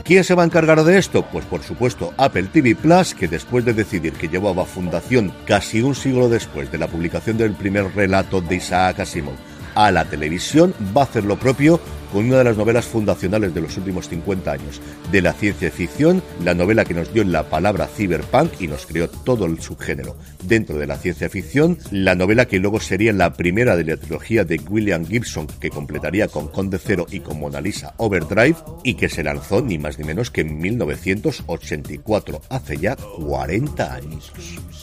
¿Quién 0.07 0.23
se 0.23 0.35
va 0.35 0.43
a 0.43 0.45
encargar 0.45 0.85
de 0.85 0.97
esto? 0.97 1.25
Pues 1.29 1.43
por 1.43 1.63
supuesto 1.63 2.13
Apple 2.15 2.47
TV 2.53 2.75
Plus, 2.75 3.13
que 3.13 3.27
después 3.27 3.65
de 3.65 3.73
decidir 3.73 4.13
que 4.13 4.29
llevaba 4.29 4.63
fundación 4.63 5.33
casi 5.45 5.81
un 5.81 5.95
siglo 5.95 6.29
después 6.29 6.71
de 6.71 6.77
la 6.77 6.87
publicación 6.87 7.37
del 7.37 7.51
primer 7.51 7.93
relato 7.93 8.39
de 8.39 8.55
Isaac 8.55 9.01
Asimov 9.01 9.35
a 9.75 9.91
la 9.91 10.05
televisión, 10.05 10.73
va 10.95 11.01
a 11.01 11.03
hacer 11.03 11.25
lo 11.25 11.37
propio 11.37 11.81
con 12.11 12.25
una 12.25 12.37
de 12.37 12.43
las 12.43 12.57
novelas 12.57 12.85
fundacionales 12.85 13.53
de 13.53 13.61
los 13.61 13.77
últimos 13.77 14.09
50 14.09 14.51
años 14.51 14.81
de 15.11 15.21
la 15.21 15.33
ciencia 15.33 15.71
ficción, 15.71 16.21
la 16.43 16.53
novela 16.53 16.85
que 16.85 16.93
nos 16.93 17.13
dio 17.13 17.23
la 17.23 17.43
palabra 17.43 17.87
cyberpunk 17.87 18.61
y 18.61 18.67
nos 18.67 18.85
creó 18.85 19.09
todo 19.09 19.45
el 19.45 19.59
subgénero 19.59 20.15
dentro 20.43 20.77
de 20.77 20.87
la 20.87 20.97
ciencia 20.97 21.29
ficción, 21.29 21.77
la 21.91 22.15
novela 22.15 22.45
que 22.45 22.59
luego 22.59 22.79
sería 22.79 23.13
la 23.13 23.33
primera 23.33 23.75
de 23.75 23.83
la 23.83 23.97
trilogía 23.97 24.43
de 24.43 24.59
William 24.69 25.05
Gibson 25.05 25.47
que 25.59 25.69
completaría 25.69 26.27
con 26.27 26.47
Conde 26.47 26.79
Cero 26.79 27.05
y 27.09 27.19
con 27.19 27.39
Mona 27.39 27.61
Lisa 27.61 27.93
Overdrive 27.97 28.57
y 28.83 28.95
que 28.95 29.09
se 29.09 29.23
lanzó 29.23 29.61
ni 29.61 29.77
más 29.77 29.99
ni 29.99 30.05
menos 30.05 30.31
que 30.31 30.41
en 30.41 30.57
1984, 30.57 32.41
hace 32.49 32.77
ya 32.77 32.95
40 32.95 33.93
años. 33.93 34.31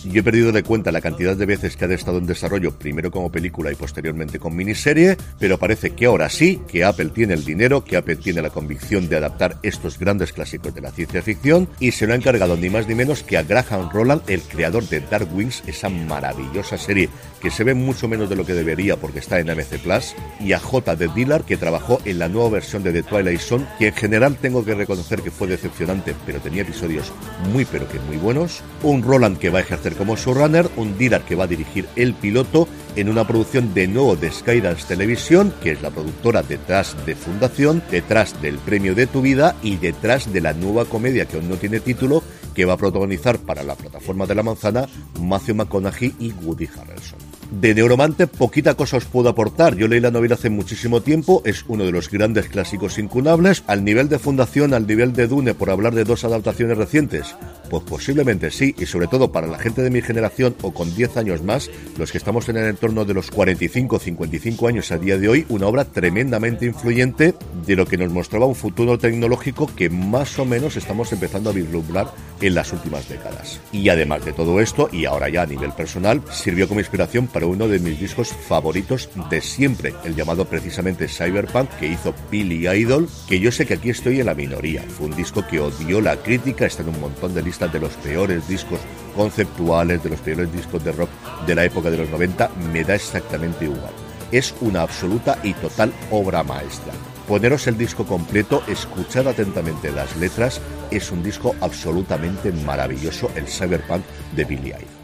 Yo 0.05 0.21
he 0.21 0.23
perdido 0.23 0.53
de 0.53 0.63
cuenta 0.63 0.93
la 0.93 1.01
cantidad 1.01 1.37
de 1.37 1.47
veces 1.47 1.77
que 1.77 1.85
ha 1.87 1.93
estado 1.93 2.19
en 2.19 2.27
desarrollo, 2.27 2.79
primero 2.79 3.11
como 3.11 3.33
película 3.33 3.73
y 3.73 3.75
posteriormente 3.75 4.39
con 4.39 4.55
miniserie, 4.55 5.17
pero 5.39 5.59
parece 5.59 5.91
que 5.91 6.07
ahora 6.07 6.29
sí, 6.29 6.61
que 6.69 6.85
Apple 6.85 7.11
tiene 7.15 7.35
el 7.35 7.45
dinero, 7.45 7.85
que 7.85 7.97
Apple 7.97 8.17
tiene 8.17 8.43
la 8.43 8.51
convicción 8.51 9.09
de 9.09 9.17
adaptar 9.17 9.57
estos 9.63 9.99
grandes 9.99 10.33
clásicos 10.33 10.75
de 10.75 10.83
la 10.83 10.91
ciencia 10.91 11.23
ficción 11.23 11.69
y 11.81 11.93
se 11.93 12.07
lo 12.07 12.13
ha 12.13 12.17
encargado 12.17 12.57
ni 12.57 12.69
más 12.69 12.87
ni 12.87 12.95
menos 12.95 13.23
que 13.23 13.39
a 13.39 13.43
Graham 13.43 13.91
Roland, 13.91 14.23
el 14.27 14.43
creador 14.43 14.87
de 14.89 15.01
Dark 15.01 15.29
Wings, 15.35 15.63
esa 15.67 15.89
maravillosa 15.89 16.77
serie 16.77 17.09
que 17.41 17.51
se 17.51 17.65
ve 17.65 17.75
mucho 17.75 18.09
menos 18.09 18.29
de 18.29 18.37
lo 18.37 18.45
que 18.45 18.55
debería 18.55 18.97
porque 18.97 19.19
está 19.19 19.39
en 19.39 19.51
AMC 19.51 19.79
Plus, 19.83 20.15
y 20.41 20.53
a 20.53 20.59
J. 20.59 20.97
de 20.97 21.09
Dillard, 21.09 21.45
que 21.45 21.57
trabajó 21.57 22.01
en 22.05 22.19
la 22.19 22.29
nueva 22.29 22.51
versión 22.51 22.83
de 22.83 22.93
The 22.93 23.03
Twilight 23.03 23.41
Zone, 23.41 23.67
que 23.79 23.89
en 23.89 23.95
general 23.95 24.37
tengo 24.37 24.65
que 24.65 24.75
reconocer 24.75 25.23
que 25.23 25.31
fue 25.31 25.47
decepcionante, 25.47 26.15
pero 26.27 26.41
tenía 26.41 26.63
episodios 26.63 27.13
muy 27.53 27.65
pero 27.65 27.89
que 27.89 27.99
muy 28.01 28.17
buenos, 28.17 28.63
un 28.83 29.03
Roland 29.03 29.39
que 29.39 29.51
va 29.51 29.59
a 29.59 29.63
ejercer 29.63 29.95
como 29.95 30.17
showrunner, 30.17 30.69
un 30.77 30.99
Dillard 30.99 31.25
que 31.25 31.37
va 31.37 31.45
a 31.45 31.49
dirigir 31.49 31.87
el 31.97 32.15
piloto 32.15 32.69
en 32.97 33.09
una 33.09 33.27
producción 33.27 33.75
de 33.75 33.89
nuevo 33.89 34.17
de 34.17 34.31
Skydance 34.31 34.87
Televisión, 34.87 35.53
que 35.63 35.73
es 35.73 35.83
la 35.83 35.91
productora 35.91 36.43
detrás 36.43 36.97
de 37.07 37.15
Fundación, 37.15 37.83
detrás 37.91 38.41
del 38.41 38.59
Premio 38.59 38.95
de 38.95 39.07
tu 39.07 39.23
Vida 39.23 39.57
y 39.63 39.77
detrás 39.77 40.33
de 40.33 40.41
la 40.41 40.53
nueva 40.53 40.85
comedia 40.85 41.27
que 41.27 41.37
aún 41.37 41.49
no 41.49 41.57
tiene 41.57 41.81
título, 41.81 42.23
que 42.55 42.65
va 42.65 42.75
a 42.75 42.79
protagonizar 42.79 43.39
para 43.39 43.63
la 43.63 43.75
plataforma 43.75 44.27
de 44.27 44.35
la 44.35 44.43
manzana 44.43 44.87
Matthew 45.21 45.57
McConaughey 45.57 46.15
y 46.19 46.33
Woody 46.33 46.69
Harrelson. 46.69 47.34
De 47.51 47.75
Neuromante 47.75 48.27
poquita 48.27 48.75
cosa 48.75 48.97
os 48.97 49.05
puedo 49.05 49.29
aportar. 49.29 49.77
Yo 49.77 49.89
leí 49.89 50.01
la 50.01 50.11
novela 50.11 50.35
hace 50.35 50.51
muchísimo 50.51 51.03
tiempo, 51.03 51.43
es 51.45 51.65
uno 51.69 51.85
de 51.85 51.93
los 51.93 52.11
grandes 52.11 52.49
clásicos 52.49 52.99
incunables. 52.99 53.63
Al 53.67 53.85
nivel 53.85 54.09
de 54.09 54.19
fundación, 54.19 54.75
al 54.75 54.87
nivel 54.87 55.13
de 55.13 55.29
Dune, 55.29 55.55
por 55.55 55.71
hablar 55.71 55.95
de 55.95 56.05
dos 56.05 56.25
adaptaciones 56.25 56.77
recientes, 56.77 57.37
pues 57.71 57.83
posiblemente 57.85 58.51
sí, 58.51 58.75
y 58.79 58.87
sobre 58.87 59.07
todo 59.07 59.33
para 59.33 59.47
la 59.47 59.59
gente 59.59 59.83
de 59.83 59.91
mi 59.91 60.03
generación 60.03 60.55
o 60.63 60.73
con 60.73 60.95
10 60.95 61.17
años 61.17 61.43
más, 61.43 61.71
los 61.99 62.13
que 62.13 62.19
estamos 62.19 62.49
en 62.49 62.57
el 62.57 62.69
entorno 62.69 63.05
de 63.05 63.15
los 63.15 63.31
45 63.31 63.99
55 63.99 64.69
años 64.69 64.91
a 64.93 64.99
día 64.99 65.19
de 65.19 65.29
hoy, 65.29 65.47
una 65.49 65.67
obra 65.67 65.85
tremendamente 65.85 66.67
influyente 66.67 67.35
de 67.67 67.77
lo 67.77 67.87
que 67.87 67.99
nos 67.99 68.11
mostraba 68.11 68.47
un 68.47 68.55
futuro 68.55 68.99
tecnológico 68.99 69.71
que 69.75 69.91
más 69.91 70.39
o 70.39 70.45
menos 70.45 70.77
estamos 70.77 71.13
empezando 71.13 71.51
a 71.51 71.53
vislumbrar 71.53 72.13
en 72.41 72.55
las 72.55 72.73
últimas 72.73 73.09
décadas. 73.09 73.61
Y 73.73 73.89
además 73.89 74.25
de 74.25 74.33
todo 74.33 74.61
esto, 74.61 74.89
y 74.93 75.05
ahora 75.05 75.29
ya 75.29 75.43
a 75.43 75.47
nivel 75.47 75.73
personal, 75.73 76.23
sirvió 76.31 76.69
como 76.69 76.81
inspiración 76.81 77.27
para 77.35 77.47
uno 77.47 77.67
de 77.67 77.81
mis 77.81 77.99
discos 77.99 78.29
favoritos 78.29 79.11
de 79.29 79.41
siempre, 79.41 79.93
el 80.05 80.15
llamado 80.15 80.45
precisamente 80.45 81.09
Cyberpunk 81.09 81.69
que 81.81 81.89
hizo 81.89 82.15
Billy 82.31 82.69
Idol, 82.69 83.09
que 83.27 83.41
yo 83.41 83.51
sé 83.51 83.67
que 83.67 83.75
aquí 83.75 83.91
estoy 83.91 84.21
en 84.21 84.27
la 84.27 84.35
minoría. 84.35 84.83
Fue 84.83 85.07
un 85.07 85.17
disco 85.17 85.45
que 85.45 85.59
odió 85.59 86.01
la 86.01 86.17
crítica, 86.17 86.65
está 86.65 86.83
en 86.85 86.91
un 86.91 87.01
montón 87.01 87.35
de 87.35 87.43
listas 87.43 87.73
de 87.73 87.81
los 87.81 87.93
peores 87.95 88.47
discos 88.47 88.79
conceptuales, 89.17 90.01
de 90.05 90.11
los 90.11 90.21
peores 90.21 90.53
discos 90.53 90.85
de 90.85 90.93
rock 90.93 91.11
de 91.45 91.57
la 91.57 91.65
época 91.65 91.91
de 91.91 91.99
los 91.99 92.09
90, 92.09 92.49
me 92.73 92.85
da 92.85 92.95
exactamente 92.95 93.65
igual. 93.65 93.93
Es 94.31 94.55
una 94.61 94.83
absoluta 94.83 95.37
y 95.43 95.55
total 95.55 95.93
obra 96.13 96.45
maestra. 96.45 96.93
Poneros 97.27 97.67
el 97.67 97.77
disco 97.77 98.07
completo, 98.07 98.63
escuchad 98.69 99.27
atentamente 99.27 99.91
las 99.91 100.17
letras, 100.19 100.61
es 100.93 101.11
un 101.11 101.25
disco 101.25 101.57
absolutamente 101.61 102.53
maravilloso, 102.53 103.29
el 103.35 103.49
Cyberpunk 103.49 104.05
de 104.37 104.45
Billy 104.45 104.69
Idol. 104.69 105.04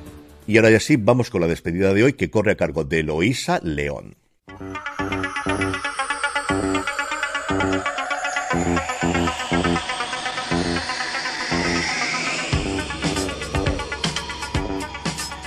Y 0.51 0.57
ahora 0.57 0.71
ya 0.71 0.81
sí, 0.81 0.97
vamos 0.97 1.31
con 1.31 1.41
la 1.43 1.47
despedida 1.47 1.95
de 1.95 2.03
hoy 2.03 2.15
que 2.15 2.29
corre 2.29 2.51
a 2.51 2.57
cargo 2.57 2.83
de 2.83 2.99
Eloísa 2.99 3.61
León. 3.63 4.17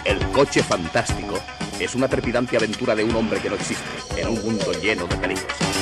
El 0.05 0.19
coche 0.31 0.63
fantástico 0.63 1.37
es 1.81 1.95
una 1.95 2.07
trepidante 2.07 2.55
aventura 2.55 2.95
de 2.95 3.03
un 3.03 3.13
hombre 3.13 3.41
que 3.41 3.49
no 3.49 3.55
existe 3.55 3.83
en 4.21 4.29
un 4.29 4.41
mundo 4.41 4.71
lleno 4.81 5.05
de 5.07 5.17
peligros. 5.17 5.72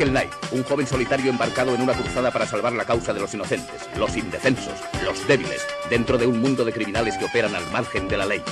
Michael 0.00 0.12
Knight, 0.12 0.52
un 0.52 0.64
joven 0.64 0.86
solitario 0.86 1.30
embarcado 1.30 1.74
en 1.74 1.82
una 1.82 1.92
cruzada 1.92 2.30
para 2.30 2.46
salvar 2.46 2.72
la 2.72 2.86
causa 2.86 3.12
de 3.12 3.20
los 3.20 3.34
inocentes, 3.34 3.86
los 3.98 4.16
indefensos, 4.16 4.72
los 5.04 5.28
débiles, 5.28 5.66
dentro 5.90 6.16
de 6.16 6.26
un 6.26 6.40
mundo 6.40 6.64
de 6.64 6.72
criminales 6.72 7.18
que 7.18 7.26
operan 7.26 7.54
al 7.54 7.70
margen 7.70 8.08
de 8.08 8.16
la 8.16 8.24
ley. 8.24 8.42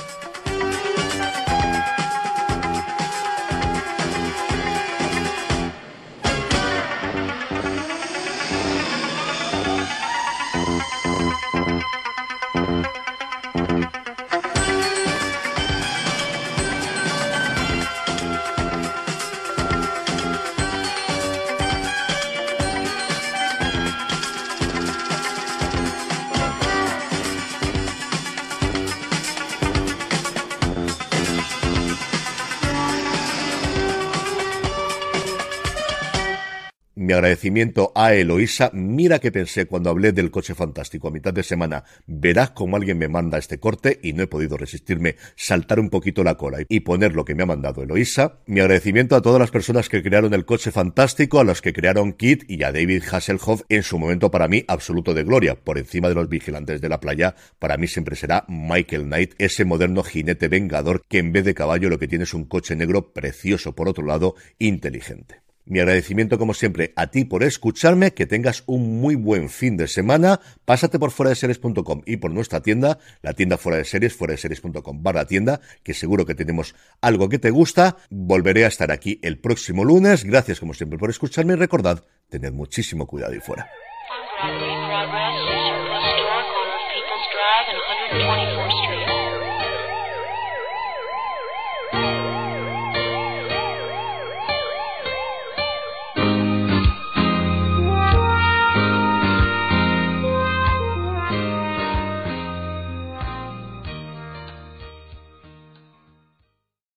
Mi 37.09 37.13
agradecimiento 37.13 37.91
a 37.95 38.13
Eloísa. 38.13 38.69
Mira 38.71 39.17
que 39.17 39.31
pensé 39.31 39.65
cuando 39.65 39.89
hablé 39.89 40.11
del 40.11 40.29
coche 40.29 40.53
fantástico 40.53 41.07
a 41.07 41.11
mitad 41.11 41.33
de 41.33 41.41
semana. 41.41 41.83
Verás 42.05 42.51
cómo 42.51 42.75
alguien 42.75 42.99
me 42.99 43.07
manda 43.07 43.39
este 43.39 43.59
corte 43.59 43.99
y 44.03 44.13
no 44.13 44.21
he 44.21 44.27
podido 44.27 44.57
resistirme 44.57 45.15
saltar 45.35 45.79
un 45.79 45.89
poquito 45.89 46.23
la 46.23 46.35
cola 46.35 46.59
y 46.69 46.81
poner 46.81 47.15
lo 47.15 47.25
que 47.25 47.33
me 47.33 47.41
ha 47.41 47.47
mandado 47.47 47.81
Eloísa. 47.81 48.41
Mi 48.45 48.59
agradecimiento 48.59 49.15
a 49.15 49.23
todas 49.23 49.39
las 49.39 49.49
personas 49.49 49.89
que 49.89 50.03
crearon 50.03 50.35
el 50.35 50.45
coche 50.45 50.71
fantástico, 50.71 51.39
a 51.39 51.43
los 51.43 51.63
que 51.63 51.73
crearon 51.73 52.13
Kit 52.13 52.43
y 52.47 52.61
a 52.61 52.71
David 52.71 53.01
Hasselhoff 53.11 53.63
en 53.69 53.81
su 53.81 53.97
momento 53.97 54.29
para 54.29 54.47
mí 54.47 54.63
absoluto 54.67 55.15
de 55.15 55.23
gloria. 55.23 55.55
Por 55.55 55.79
encima 55.79 56.09
de 56.09 56.13
los 56.13 56.29
vigilantes 56.29 56.79
de 56.79 56.89
la 56.89 56.99
playa, 56.99 57.33
para 57.57 57.77
mí 57.77 57.87
siempre 57.87 58.15
será 58.15 58.45
Michael 58.47 59.05
Knight, 59.05 59.33
ese 59.39 59.65
moderno 59.65 60.03
jinete 60.03 60.47
vengador 60.47 61.01
que 61.07 61.17
en 61.17 61.31
vez 61.31 61.43
de 61.43 61.55
caballo 61.55 61.89
lo 61.89 61.97
que 61.97 62.07
tiene 62.07 62.25
es 62.25 62.35
un 62.35 62.45
coche 62.45 62.75
negro 62.75 63.13
precioso 63.13 63.73
por 63.73 63.89
otro 63.89 64.05
lado, 64.05 64.35
inteligente. 64.59 65.48
Mi 65.69 65.79
agradecimiento, 65.79 66.39
como 66.39 66.55
siempre, 66.55 66.93
a 66.95 67.11
ti 67.11 67.25
por 67.25 67.43
escucharme, 67.43 68.15
que 68.15 68.25
tengas 68.25 68.63
un 68.65 68.99
muy 68.99 69.13
buen 69.13 69.49
fin 69.49 69.77
de 69.77 69.87
semana. 69.87 70.39
Pásate 70.65 70.97
por 70.97 71.11
fuera 71.11 71.29
de 71.29 71.35
series.com 71.35 72.01
y 72.07 72.17
por 72.17 72.31
nuestra 72.31 72.61
tienda, 72.61 72.97
la 73.21 73.33
tienda 73.33 73.55
fuera 73.55 73.77
de 73.77 73.85
series, 73.85 74.15
fuera 74.15 74.31
de 74.31 74.39
series.com 74.39 75.03
barra 75.03 75.27
tienda, 75.27 75.61
que 75.83 75.93
seguro 75.93 76.25
que 76.25 76.33
tenemos 76.33 76.73
algo 77.01 77.29
que 77.29 77.37
te 77.37 77.51
gusta. 77.51 77.97
Volveré 78.09 78.65
a 78.65 78.67
estar 78.69 78.91
aquí 78.91 79.19
el 79.21 79.37
próximo 79.37 79.85
lunes. 79.85 80.23
Gracias, 80.23 80.59
como 80.59 80.73
siempre, 80.73 80.97
por 80.97 81.11
escucharme 81.11 81.53
y 81.53 81.57
recordad, 81.57 82.03
tened 82.29 82.51
muchísimo 82.51 83.05
cuidado 83.05 83.35
y 83.35 83.39
fuera. 83.39 83.69